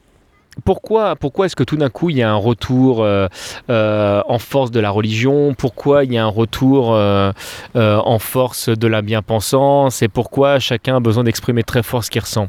[0.65, 3.29] Pourquoi, pourquoi est-ce que tout d'un coup il y a un retour euh,
[3.69, 5.53] euh, en force de la religion?
[5.53, 7.31] Pourquoi il y a un retour euh,
[7.75, 10.01] en force de la bien-pensance?
[10.01, 12.49] Et pourquoi chacun a besoin d'exprimer très fort ce qu'il ressent?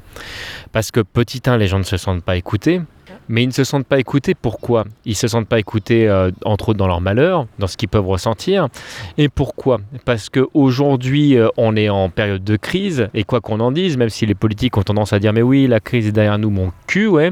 [0.71, 2.79] Parce que petit 1, les gens ne se sentent pas écoutés.
[3.29, 4.35] Mais ils ne se sentent pas écoutés.
[4.35, 4.85] Pourquoi?
[5.05, 8.07] Ils se sentent pas écoutés, euh, entre autres, dans leur malheur, dans ce qu'ils peuvent
[8.07, 8.67] ressentir.
[9.17, 9.79] Et pourquoi?
[10.05, 14.25] Parce qu'aujourd'hui, on est en période de crise, et quoi qu'on en dise, même si
[14.25, 17.07] les politiques ont tendance à dire mais oui, la crise est derrière nous, mon cul,
[17.07, 17.31] ouais.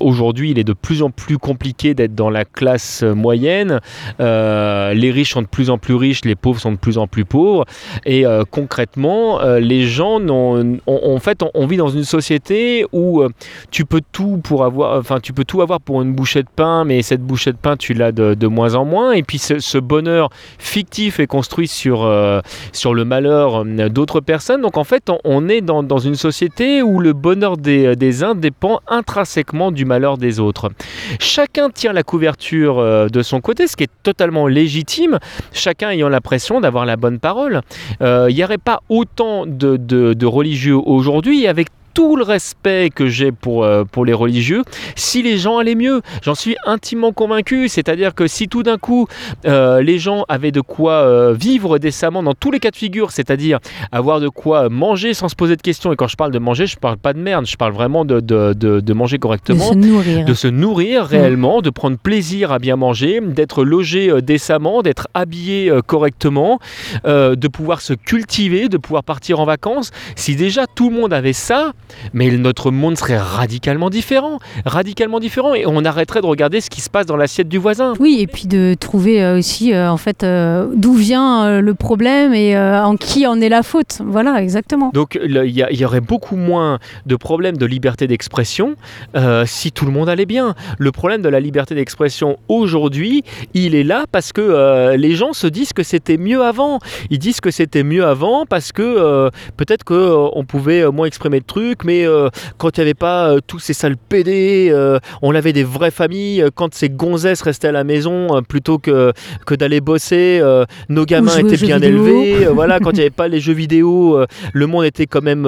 [0.00, 3.80] Aujourd'hui, il est de plus en plus compliqué d'être dans la classe euh, moyenne.
[4.20, 7.06] Euh, les riches sont de plus en plus riches, les pauvres sont de plus en
[7.06, 7.64] plus pauvres.
[8.04, 13.28] Et euh, concrètement, euh, les gens, en fait, on, vit dans une société où euh,
[13.70, 16.84] tu peux tout pour avoir, enfin, tu peux tout avoir pour une bouchée de pain,
[16.84, 19.12] mais cette bouchée de pain, tu l'as de, moins en moins.
[19.12, 22.40] Et puis ce, bonheur fictif est construit sur, euh,
[22.72, 24.60] sur le malheur euh, d'autres personnes.
[24.62, 28.34] Donc en fait, on, est dans, dans une société où le bonheur des, des uns
[28.34, 30.70] dépend intrinsèquement du malheur des autres.
[31.18, 35.18] Chacun tient la couverture euh, de son côté, ce qui est totalement légitime,
[35.52, 37.60] chacun ayant l'impression d'avoir la bonne parole.
[38.02, 42.90] Euh, Il n'y aurait pas autant de, de- de religieux aujourd'hui avec tout le respect
[42.94, 44.62] que j'ai pour, euh, pour les religieux,
[44.96, 46.00] si les gens allaient mieux.
[46.22, 47.68] J'en suis intimement convaincu.
[47.68, 49.06] C'est-à-dire que si tout d'un coup,
[49.46, 53.10] euh, les gens avaient de quoi euh, vivre décemment dans tous les cas de figure,
[53.10, 53.58] c'est-à-dire
[53.90, 55.92] avoir de quoi manger sans se poser de questions.
[55.92, 58.20] Et quand je parle de manger, je parle pas de merde, je parle vraiment de,
[58.20, 60.24] de, de- de manger De correctement se nourrir.
[60.24, 65.72] de se nourrir réellement, de prendre plaisir à bien manger, d'être logé décemment, d'être habillé
[65.86, 66.58] correctement,
[67.04, 69.90] de pouvoir se cultiver, de pouvoir partir en vacances.
[70.16, 71.72] Si déjà tout le monde avait ça,
[72.12, 76.80] mais notre monde serait radicalement différent, radicalement différent, et on arrêterait de regarder ce qui
[76.80, 77.94] se passe dans l'assiette du voisin.
[78.00, 82.34] Oui, et puis de trouver euh, aussi, euh, en fait, euh, d'où vient le problème
[82.34, 83.98] et en qui en est la faute.
[84.04, 84.90] Voilà, exactement.
[84.92, 88.76] Donc il y, aurait beaucoup moins de problèmes de liberté d'expression
[89.16, 90.54] euh, si tout le monde allait bien.
[90.78, 93.24] Le problème de la liberté d'expression aujourd'hui,
[93.54, 96.78] il est là parce que euh, les gens se disent que c'était mieux avant.
[97.10, 101.46] Ils disent que c'était mieux avant parce que euh, peut-être qu'on pouvait moins exprimer de
[101.46, 105.34] trucs, mais euh, quand il n'y avait pas euh, tous ces sales PD, euh, on
[105.34, 109.12] avait des vraies familles, quand ces gonzesses restaient à la maison plutôt que,
[109.46, 110.40] que d'aller bosser,
[110.88, 112.46] nos gamins étaient bien élevés.
[112.54, 114.18] voilà, quand il n'y avait pas les jeux vidéo,
[114.52, 115.42] le monde était quand même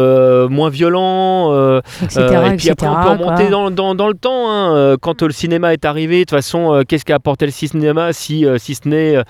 [0.49, 1.53] moins violent.
[2.03, 2.21] Etc.
[2.53, 4.51] et puis après, on peut remonter dans, dans- dans le temps.
[4.51, 8.45] hein, quand le cinéma est arrivé, de toute façon, qu'est-ce qu'a apporté le cinéma si,
[8.59, 9.23] si ce n'est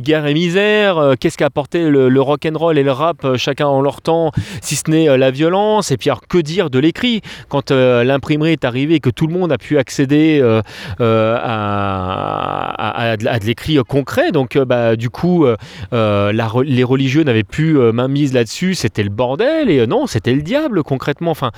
[0.00, 3.66] guerre et misère Qu'est-ce qu'a apporté le, le rock and roll et le rap, chacun
[3.66, 7.70] en leur temps, si ce n'est la violence Et puis, alors, que de l'écrit Quand
[7.70, 10.60] euh, l'imprimerie est arrivée et que tout le monde a pu accéder euh,
[11.00, 15.46] euh, à, de l'écrit concret, donc bah, du coup,
[15.92, 20.82] les religieux n'avaient plus main mise là-dessus, c'était le bordel, et non, c'était le diable
[20.82, 21.30] concrètement.
[21.30, 21.50] Enfin,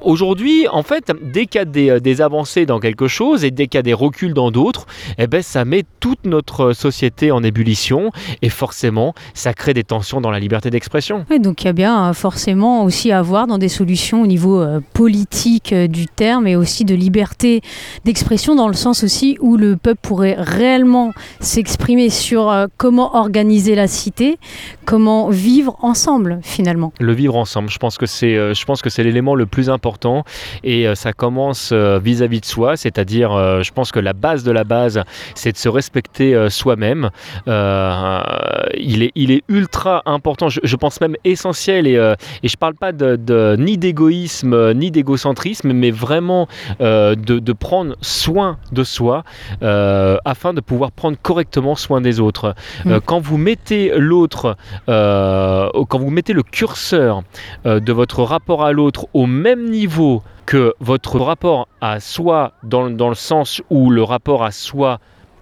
[0.00, 3.78] aujourd'hui, en fait, dès qu'il y a des, avancées dans quelque chose et dès qu'il
[3.78, 4.86] y a des reculs dans d'autres,
[5.18, 8.10] eh ben, ça met toute notre société en ébullition
[8.42, 11.24] et forcément, ça crée des tensions dans la liberté d'expression.
[11.40, 14.80] Donc il y a bien forcément aussi à voir dans des solutions au niveau euh,
[14.92, 17.60] politique euh, du terme et aussi de liberté
[18.04, 23.74] d'expression dans le sens aussi où le peuple pourrait réellement s'exprimer sur euh, comment organiser
[23.74, 24.38] la cité,
[24.84, 26.92] comment vivre ensemble finalement.
[27.00, 30.24] Le vivre ensemble, je pense que c'est, je pense que c'est l'élément le plus important
[30.64, 33.30] et ça commence vis-à-vis de soi, c'est-à-dire,
[33.62, 35.02] je pense que la base de la base,
[35.34, 37.10] c'est de se respecter soi-même.
[37.46, 41.94] Il est, il est ultra important, je, pense même essentiel et,
[42.42, 44.07] et je parle pas de, de- ni d'égoïsme
[44.44, 46.48] euh, ni d'égocentrisme, mais vraiment
[46.80, 49.24] euh, de, de prendre soin de soi
[49.62, 52.54] euh, afin de pouvoir prendre correctement soin des autres.
[52.84, 52.98] Mm.
[53.04, 57.22] quand vous mettez l'autre, quand vous mettez le curseur
[57.64, 63.08] de votre rapport à l'autre au même niveau que votre rapport à soi, dans, dans
[63.08, 64.98] le sens où le rapport à soi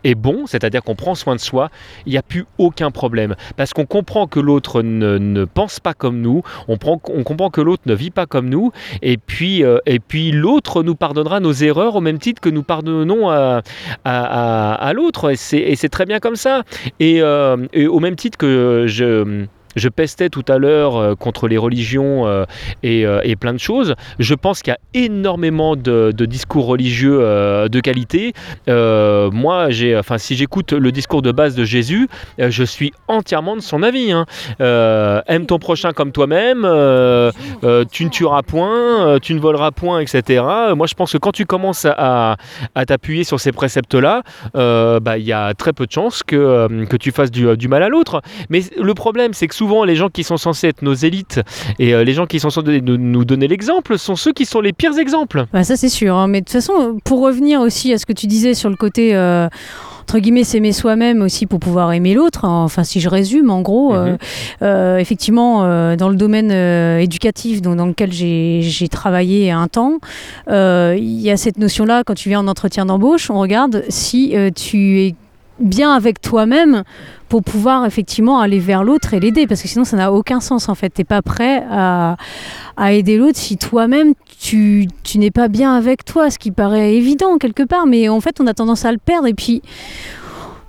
[0.07, 1.71] est bon, c'est-à-dire qu'on prend soin de soi,
[2.07, 3.35] il n'y a plus aucun problème.
[3.57, 7.51] Parce qu'on comprend que l'autre ne, ne pense pas comme nous, on, prend- on comprend
[7.51, 11.41] que l'autre ne vit pas comme nous, et puis, euh, et puis l'autre nous pardonnera
[11.41, 13.63] nos erreurs au même titre que nous pardonnons à,
[14.05, 15.31] à, à- à l'autre.
[15.53, 16.63] Et c'est très bien comme ça.
[17.01, 19.45] Et, euh, et au même titre que je
[19.77, 22.45] je pestais tout à l'heure euh, contre les religions euh,
[22.83, 23.95] et, euh, et plein de choses.
[24.19, 28.33] Je pense qu'il y a énormément de, discours religieux de qualité.
[28.67, 32.09] Moi, j'ai, enfin, si j'écoute le discours de base de Jésus,
[32.39, 34.13] je suis entièrement de son avis.
[34.13, 34.25] hein.
[34.59, 36.63] Aime ton prochain comme toi-même.
[36.63, 40.43] tu ne tueras point, tu ne voleras point, etc.
[40.75, 42.37] Moi, je pense que quand tu commences à,
[42.87, 44.23] t'appuyer sur ces préceptes-là,
[44.55, 47.83] bah, il y a très peu de chances que, que tu fasses du, du mal
[47.83, 48.23] à l'autre.
[48.49, 51.41] Mais le problème, c'est que souvent, les gens qui sont censés être nos élites
[51.79, 54.73] et euh, les gens qui sont censés nous- donner l'exemple sont ceux qui sont les
[54.73, 55.47] pires exemples.
[55.53, 56.29] Bah, ça c'est sûr, hein.
[56.29, 59.15] mais de toute façon, pour revenir aussi à ce que tu disais sur le côté,
[59.15, 59.49] euh,
[60.03, 62.63] entre guillemets, s'aimer soi-même aussi pour pouvoir aimer l'autre, hein.
[62.65, 64.19] enfin si je résume en gros, euh, Mhm.
[64.63, 66.53] euh, effectivement, euh, dans le domaine
[67.01, 69.99] éducatif donc, dans lequel j'ai travaillé un temps,
[70.49, 75.01] il y a cette notion-là, quand tu viens en entretien d'embauche, on regarde si tu
[75.01, 75.15] es
[75.59, 76.83] bien avec toi-même
[77.29, 80.69] pour pouvoir effectivement aller vers l'autre et l'aider parce que sinon ça n'a aucun sens
[80.69, 80.91] en fait.
[80.91, 82.17] T'es pas prêt à,
[82.77, 86.95] à aider l'autre si toi-même tu, tu n'es pas bien avec toi ce qui paraît
[86.95, 87.87] évident quelque part.
[87.87, 89.27] Mais en fait on a tendance à le perdre.
[89.27, 89.63] Et puis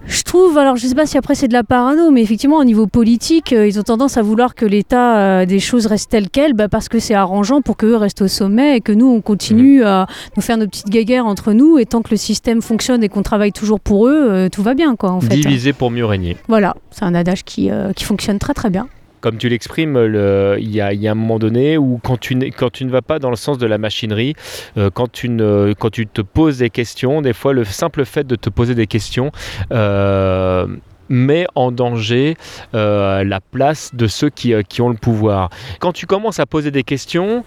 [0.07, 2.63] je trouve, alors je sais pas si après c'est de la parano, mais effectivement au
[2.63, 6.29] niveau politique, euh, ils ont tendance à vouloir que l'état euh, des choses reste tel
[6.29, 9.21] quel, bah, parce que c'est arrangeant pour qu'eux restent au sommet et que nous on
[9.21, 13.03] continue à nous faire nos petites guéguerres entre nous et tant que le système fonctionne
[13.03, 15.35] et qu'on travaille toujours pour eux, euh, tout va bien quoi en fait.
[15.35, 16.37] Diviser pour mieux régner.
[16.47, 18.87] Voilà, c'est un adage qui, qui fonctionne très très bien.
[19.27, 23.01] Comme tu l'exprimes, le- il y, a, un moment donné où quand tu, ne vas
[23.01, 24.35] pas dans le sens de la machinerie,
[24.77, 28.73] euh, quand, tu te poses des questions, des fois le simple fait de te poser
[28.73, 29.33] des questions
[29.73, 30.65] euh,
[31.09, 32.37] met en danger
[32.73, 35.49] euh, la place de ceux qui, ont le pouvoir.
[35.81, 37.43] Quand tu commences à poser des questions,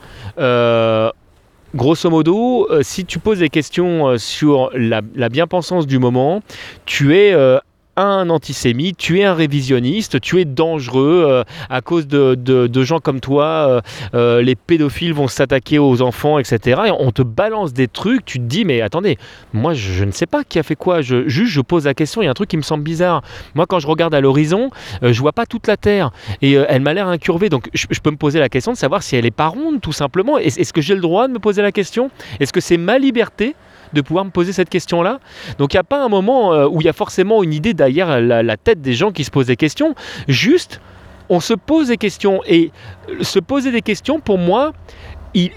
[1.72, 6.42] Grosso modo, si tu poses des questions sur la, la bien-pensance du moment,
[6.84, 7.58] tu es euh,
[8.02, 12.98] un antisémite, tu es un révisionniste, tu es dangereux euh, à cause de, de- gens
[12.98, 13.44] comme toi.
[13.44, 13.80] euh,
[14.14, 16.82] euh, les pédophiles vont s'attaquer aux enfants, etc.
[16.86, 19.18] Et on te balance des trucs, tu te dis, mais attendez,
[19.52, 21.02] moi je, ne sais pas qui a fait quoi.
[21.02, 23.22] Je, juste, je pose la question, il y a un truc qui me semble bizarre.
[23.54, 24.70] Moi, quand je regarde à l'horizon,
[25.02, 26.10] euh, je vois pas toute la Terre
[26.42, 27.48] et elle m'a l'air incurvée.
[27.48, 29.80] Donc, je, je peux me poser la question de savoir si elle est pas ronde,
[29.80, 30.38] tout simplement.
[30.38, 32.10] Est- Est-ce que j'ai le droit de me poser la question?
[32.40, 33.54] Est-ce que c'est ma liberté
[33.92, 35.20] de pouvoir me poser cette question-là
[35.58, 37.74] Donc, il n'y a pas un moment euh, où il y a forcément une idée
[37.74, 39.94] derrière la, tête des gens qui se posent des questions.
[40.28, 40.80] Juste,
[41.28, 42.72] on se pose des questions et
[43.08, 44.72] euh, se poser des questions, pour moi.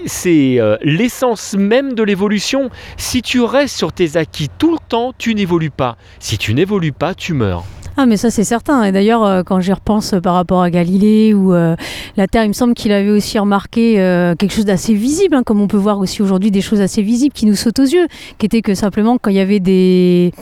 [0.05, 2.69] C'est euh, l'essence même de l'évolution.
[2.97, 5.97] Si tu restes sur tes acquis tout le temps, tu n'évolues pas.
[6.19, 7.65] Si tu n'évolues pas, tu meurs.
[7.96, 8.84] Ah mais ça c'est certain.
[8.84, 11.76] Et d'ailleurs euh, quand j'y repense euh, par rapport à Galilée ou euh,
[12.18, 15.44] la Terre, il me semble qu'il avait aussi remarqué euh, quelque chose d'assez visible, hein,
[15.46, 18.08] comme on peut voir aussi aujourd'hui des choses assez visibles qui nous sautent aux yeux,
[18.39, 20.34] qui était que simplement quand il y avait des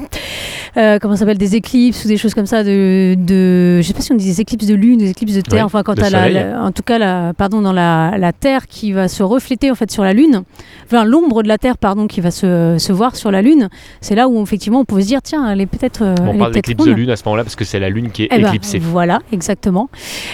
[0.78, 3.99] euh, comment s'appelle des éclipses ou des choses comme ça de, de je sais pas
[4.02, 6.64] si on dit des éclipses de lune, des éclipses de terre, enfin quand t'as la,
[6.64, 9.91] en tout cas la pardon dans la, la Terre qui va se refléter en fait
[9.91, 10.43] sur la lune,
[10.86, 13.68] enfin l'ombre de la Terre pardon qui va se, se voir sur la lune,
[13.99, 16.39] c'est là où effectivement on pouvait se dire tiens elle est peut-être On elle est
[16.39, 18.27] parle peut-être d'éclipse de lune à ce moment-là parce que c'est la lune qui est
[18.31, 18.79] Eh ben, éclipsée.
[18.79, 19.89] voilà, exactement.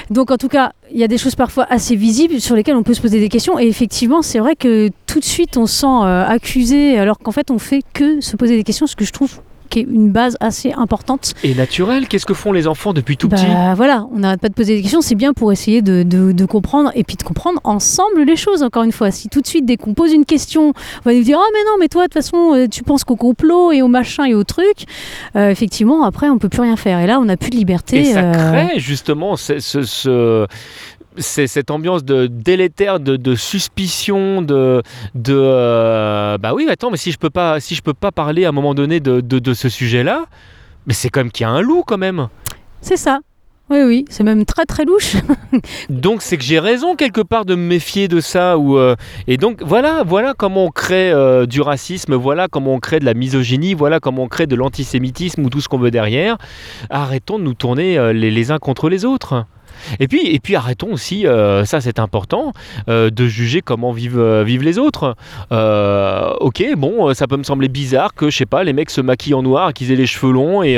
[0.10, 2.84] Donc en tout cas, il y a des choses parfois assez visibles sur lesquelles on
[2.84, 3.60] peut se poser des questions.
[3.60, 7.32] Et effectivement, c'est vrai que tout de suite, on se sent euh, accusé, alors qu'en
[7.32, 10.12] fait, on fait que se poser des questions, ce que je trouve qui est une
[10.12, 11.34] base assez importante.
[11.44, 14.50] Et naturel, qu'est-ce que font les enfants depuis tout petit Bah voilà, on n'arrête pas
[14.50, 17.24] de poser des questions, c'est bien pour essayer de, de- de comprendre et puis de
[17.24, 19.12] comprendre ensemble les choses, encore une fois.
[19.12, 21.60] Si tout de suite, dès qu'on pose une question, on va nous dire Ah, mais
[21.66, 24.34] non, mais toi, de toute façon, euh, tu penses qu'au complot et au machin et
[24.34, 24.86] au truc,
[25.36, 27.00] euh, effectivement, après, on peut plus rien faire.
[27.00, 28.00] Et là, on n'a plus de liberté.
[28.02, 28.32] Et ça euh,
[28.68, 30.48] crée justement ce, ce- ce-
[31.18, 34.82] c'est cette ambiance de délétère, de, de suspicion, de,
[35.16, 38.46] de euh, bah oui, attends, mais si je peux pas, si je peux pas parler
[38.46, 40.26] à un moment donné de, de- de ce sujet-là,
[40.86, 42.28] mais c'est comme qu'il y a un loup quand même.
[42.82, 43.20] C'est ça.
[43.70, 45.18] Oui, oui, c'est même très très louche.
[45.90, 48.58] Donc c'est que j'ai raison quelque part de me méfier de ça.
[48.58, 48.96] Ou euh,
[49.28, 53.06] et donc voilà, voilà comment on crée euh, du racisme, voilà comment on crée de
[53.06, 56.38] la misogynie, voilà comment on crée de l'antisémitisme ou tout ce qu'on veut derrière.
[56.90, 59.44] Arrêtons de nous tourner euh, les, les uns contre les autres.
[60.00, 62.54] Et puis, et puis arrêtons aussi, euh, ça c'est important,
[62.90, 65.16] euh, de juger comment vivent, euh, vivent les autres.
[66.40, 69.34] Ok, bon, ça peut me sembler bizarre que, je sais pas, les mecs se maquillent
[69.34, 70.78] en noir, qu'ils aient les cheveux longs, et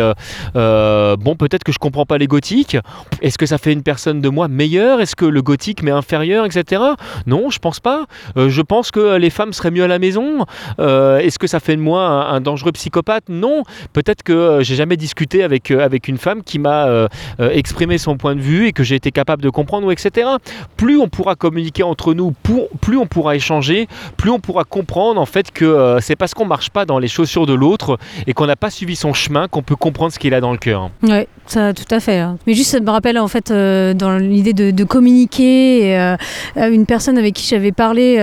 [0.54, 2.78] bon, peut-être que je comprends pas les gothiques.
[3.22, 5.02] Est-ce que ça fait une personne de moi meilleure?
[5.02, 6.82] Est-ce que le gothique m'est inférieur, etc.
[7.26, 8.06] Non, je pense pas.
[8.36, 10.46] Je pense que les femmes seraient mieux à la maison.
[10.80, 13.30] Est-ce que ça fait de moi un, dangereux psychopathe?
[13.30, 13.64] Non.
[13.94, 17.08] Peut-être que j'ai jamais discuté avec, avec une femme qui m'a
[17.40, 20.28] exprimé son point de vue et que j'ai été capable de comprendre, etc.
[20.76, 22.34] Plus on pourra communiquer entre nous,
[22.82, 23.88] plus on pourra échanger,
[24.18, 27.08] plus on pourra comprendre en fait que euh, c'est parce qu'on marche pas dans les
[27.08, 30.34] chaussures de l'autre et qu'on n'a pas suivi son chemin qu'on peut comprendre ce qu'il
[30.34, 30.90] a dans le cœur.
[31.04, 32.18] Ouais, ça tout à fait.
[32.18, 32.38] hein.
[32.48, 35.98] Mais juste, ça me rappelle en fait euh, dans l'idée de, communiquer.
[35.98, 36.18] euh,
[36.56, 38.18] une personne avec qui j'avais parlé,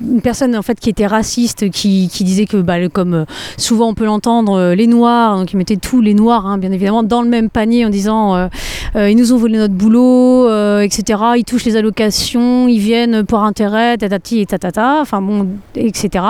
[0.00, 3.24] une personne en fait qui était raciste, qui, disait que bah, comme
[3.56, 7.02] souvent on peut l'entendre, les noirs, donc ils mettaient tous les noirs, hein, bien évidemment,
[7.02, 8.48] dans le même panier en disant
[8.94, 11.20] ils nous ont volé notre boulot, euh, etc.
[11.36, 16.24] Ils touchent les allocations, ils viennent pour intérêt, tatati et tatata, enfin bon, etc.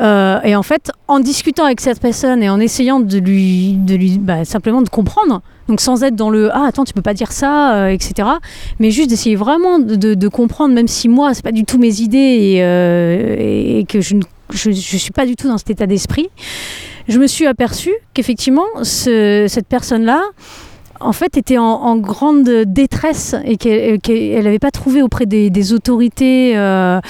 [0.00, 3.94] Euh, et en fait, en discutant avec cette personne et en essayant de lui, de
[3.94, 7.14] lui bah, simplement de comprendre, donc sans être dans le ah attends tu peux pas
[7.14, 8.28] dire ça, euh, etc.
[8.78, 12.58] Mais juste d'essayer vraiment de, comprendre, même si moi c'est pas du tout mes idées
[12.58, 14.22] et, que je ne
[14.52, 16.28] je, suis pas du tout dans cet état d'esprit.
[17.08, 20.22] Je me suis aperçue qu'effectivement ce- cette personne-là
[21.00, 25.72] en fait était en, en grande détresse et qu'elle n'avait pas trouvé auprès des, des
[25.72, 27.00] autorités euh,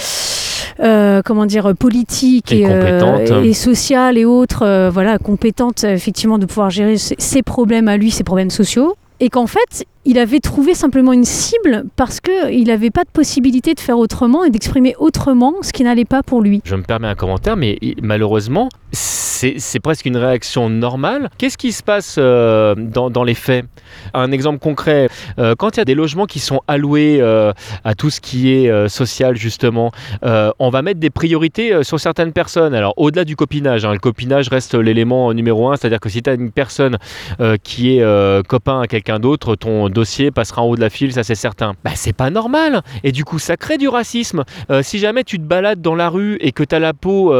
[0.81, 6.39] euh, comment dire politiques Et et, euh, et sociales et autres euh, voilà compétentes effectivement
[6.39, 10.19] de pouvoir gérer ses, ses problèmes à lui ses problèmes sociaux et qu'en fait il
[10.19, 14.51] avait trouvé simplement une cible parce qu'il n'avait pas de possibilité de faire autrement et
[14.51, 16.61] d'exprimer autrement ce qui n'allait pas pour lui.
[16.65, 18.69] Je me permets un commentaire, mais malheureusement,
[19.35, 21.31] c'est presque une réaction normale.
[21.39, 23.67] Qu'est-ce qui se passe euh, dans, les faits?
[24.13, 25.09] Un exemple concret,
[25.39, 27.53] euh, quand il y a des logements qui sont alloués euh,
[27.85, 32.75] à tout ce qui est social, justement, on va mettre des priorités sur certaines personnes.
[32.75, 36.31] Alors, au-delà du copinage, hein, le copinage reste l'élément numéro un, c'est-à-dire que si tu
[36.31, 36.99] as une personne
[37.63, 41.23] qui est copain à quelqu'un d'autre, ton dossier passera en haut de la file, ça
[41.23, 41.75] c'est certain.
[41.85, 42.83] Bah, c'est pas normal.
[43.03, 44.45] Et du coup, ça crée du racisme.
[44.83, 47.35] Si jamais tu te balades dans la rue et que tu as la peau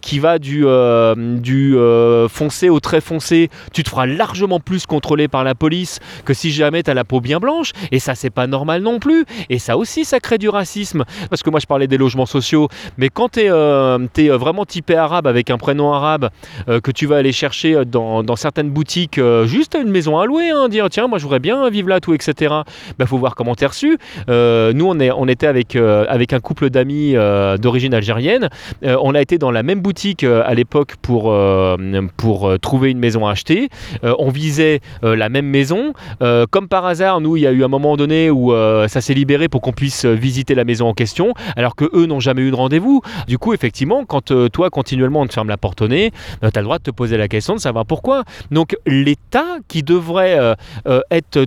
[0.00, 5.28] qui va euh, du euh, foncé au très foncé, tu te feras largement plus contrôler
[5.28, 7.72] par la police que si jamais tu as la peau bien blanche.
[7.92, 9.24] Et ça, c'est pas normal non plus.
[9.50, 11.04] Et ça aussi, ça crée du racisme.
[11.30, 12.68] Parce que moi, je parlais des logements sociaux.
[12.98, 16.30] Mais quand tu es, vraiment typé arabe avec un prénom arabe
[16.68, 20.26] euh, que tu vas aller chercher dans, certaines boutiques, euh, juste à une maison à
[20.26, 22.54] louer, hein, dire tiens, moi, je bien vivre là, tout, etc.
[22.98, 23.98] Bah, faut voir comment t'es reçu.
[24.28, 28.48] Euh, nous, on, était avec, euh, un couple d'amis euh, d'origine algérienne.
[28.84, 31.76] Euh, on a été dans la même boutique euh, à l'époque pour, euh,
[32.16, 33.68] pour euh, trouver une maison à acheter.
[34.04, 35.92] Euh, on visait euh, la même maison.
[36.22, 39.00] Euh, comme par hasard, nous, il y a eu un moment donné où euh, ça
[39.00, 42.20] s'est libéré pour qu'on puisse euh, visiter la maison en question, alors que eux n'ont
[42.20, 43.02] jamais eu de rendez-vous.
[43.26, 46.10] Du coup, effectivement, quand euh, toi, continuellement, on te ferme la porte au nez,
[46.40, 48.24] tu as le droit de te poser la question de savoir pourquoi.
[48.50, 50.54] Donc, l'État qui devrait euh,
[50.86, 51.46] euh, être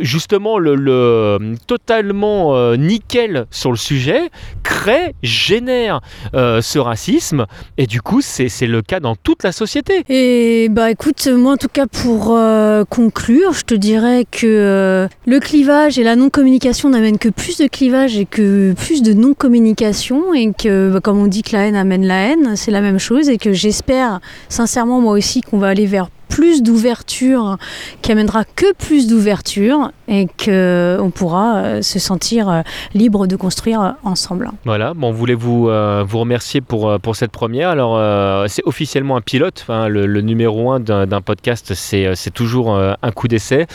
[0.00, 4.30] justement le, le- totalement euh, nickel sur le sujet
[4.62, 6.00] crée, génère
[6.34, 10.04] euh, ce racisme et du coup c'est le cas dans toute la société.
[10.08, 15.40] Et bah écoute, moi en tout cas pour euh, conclure, je te dirais que le
[15.40, 20.52] clivage et la non-communication n'amènent que plus de clivage et que plus de non-communication et
[20.52, 23.28] que bah, comme on dit que la haine amène la haine, c'est la même chose
[23.28, 27.56] et que j'espère sincèrement moi aussi qu'on va aller vers plus d'ouverture,
[28.02, 32.62] qui amènera que plus d'ouverture et qu'on pourra euh, se sentir euh,
[32.94, 34.50] libre de construire euh, ensemble.
[34.64, 37.70] Voilà, bon, on voulait vous, euh, vous remercier pour, euh, pour cette première?
[37.70, 39.60] Alors, euh, c'est officiellement un pilote.
[39.62, 43.66] Enfin, le, le numéro un d'un podcast, c'est euh, c'est toujours euh, un coup d'essai.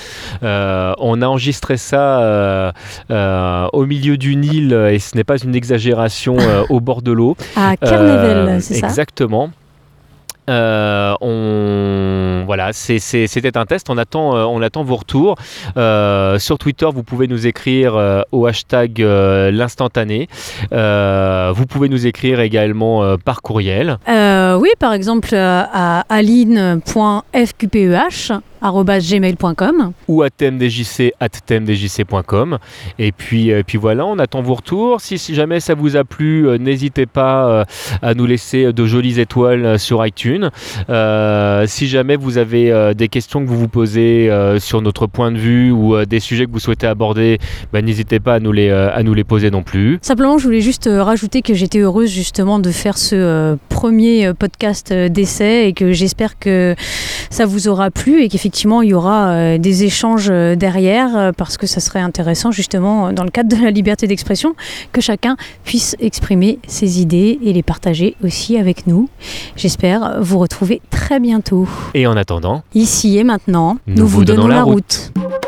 [0.43, 2.71] Euh, on a enregistré ça euh,
[3.11, 7.11] euh, au milieu du Nil, et ce n'est pas une exagération, euh, au bord de
[7.11, 7.35] l'eau.
[7.55, 8.87] À Carnevel, Euh, c'est ça?
[8.87, 9.51] Exactement.
[10.49, 13.89] Euh, on voilà, c'était un test.
[13.89, 15.35] On attend, euh, on attend vos retours
[15.77, 16.87] Euh, sur Twitter.
[16.93, 20.27] Vous pouvez nous écrire au hashtag l'instantané.
[20.71, 23.97] Vous pouvez nous écrire également par courriel.
[24.07, 26.03] Oui, par exemple à
[28.63, 29.91] aline.fqpeh@gmail.com.
[30.07, 32.57] ou à tmdjc@tmdjc.com
[32.99, 35.01] et puis euh, puis voilà on attend vos retours.
[35.01, 37.65] Si, si jamais ça vous a plu euh, n'hésitez pas euh,
[38.01, 40.49] à nous laisser de jolies étoiles sur iTunes.
[40.89, 45.37] Euh, si jamais vous avez des questions que vous vous posez sur notre point de
[45.37, 47.39] vue ou des sujets que vous souhaitez aborder
[47.71, 49.99] ben, n'hésitez pas à nous les à nous les poser non plus.
[50.01, 55.67] Simplement, je voulais juste rajouter que j'étais heureuse justement de faire ce premier podcast d'essai
[55.67, 56.75] et que j'espère que
[57.29, 61.31] ça vous aura plu et qu'effectivement il y aura euh, des échanges euh, derrière euh,
[61.35, 64.55] parce que ça serait intéressant justement dans le cadre de la liberté d'expression
[64.91, 69.09] que chacun puisse exprimer ses idées et les partager aussi avec nous.
[69.55, 71.67] J'espère vous retrouver très bientôt.
[71.93, 75.11] et en attendant Ici et maintenant, Nous nous, vous vous, donnons donnons, la la route.
[75.15, 75.42] route.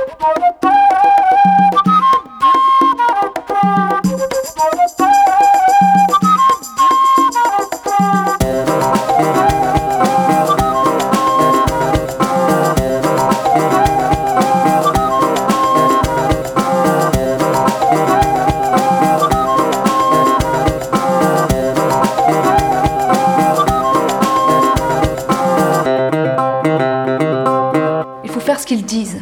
[28.86, 29.21] Disent.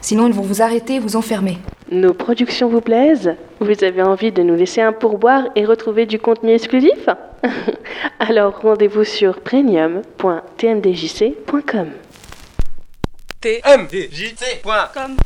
[0.00, 1.58] Sinon, ils vont vous arrêter et vous enfermer.
[1.90, 3.36] Nos productions vous plaisent?
[3.60, 7.08] Vous avez envie de nous laisser un pourboire et retrouver du contenu exclusif?
[8.18, 11.90] Alors rendez-vous sur premium.tmdjc.com.
[13.40, 15.16] tmdjc.com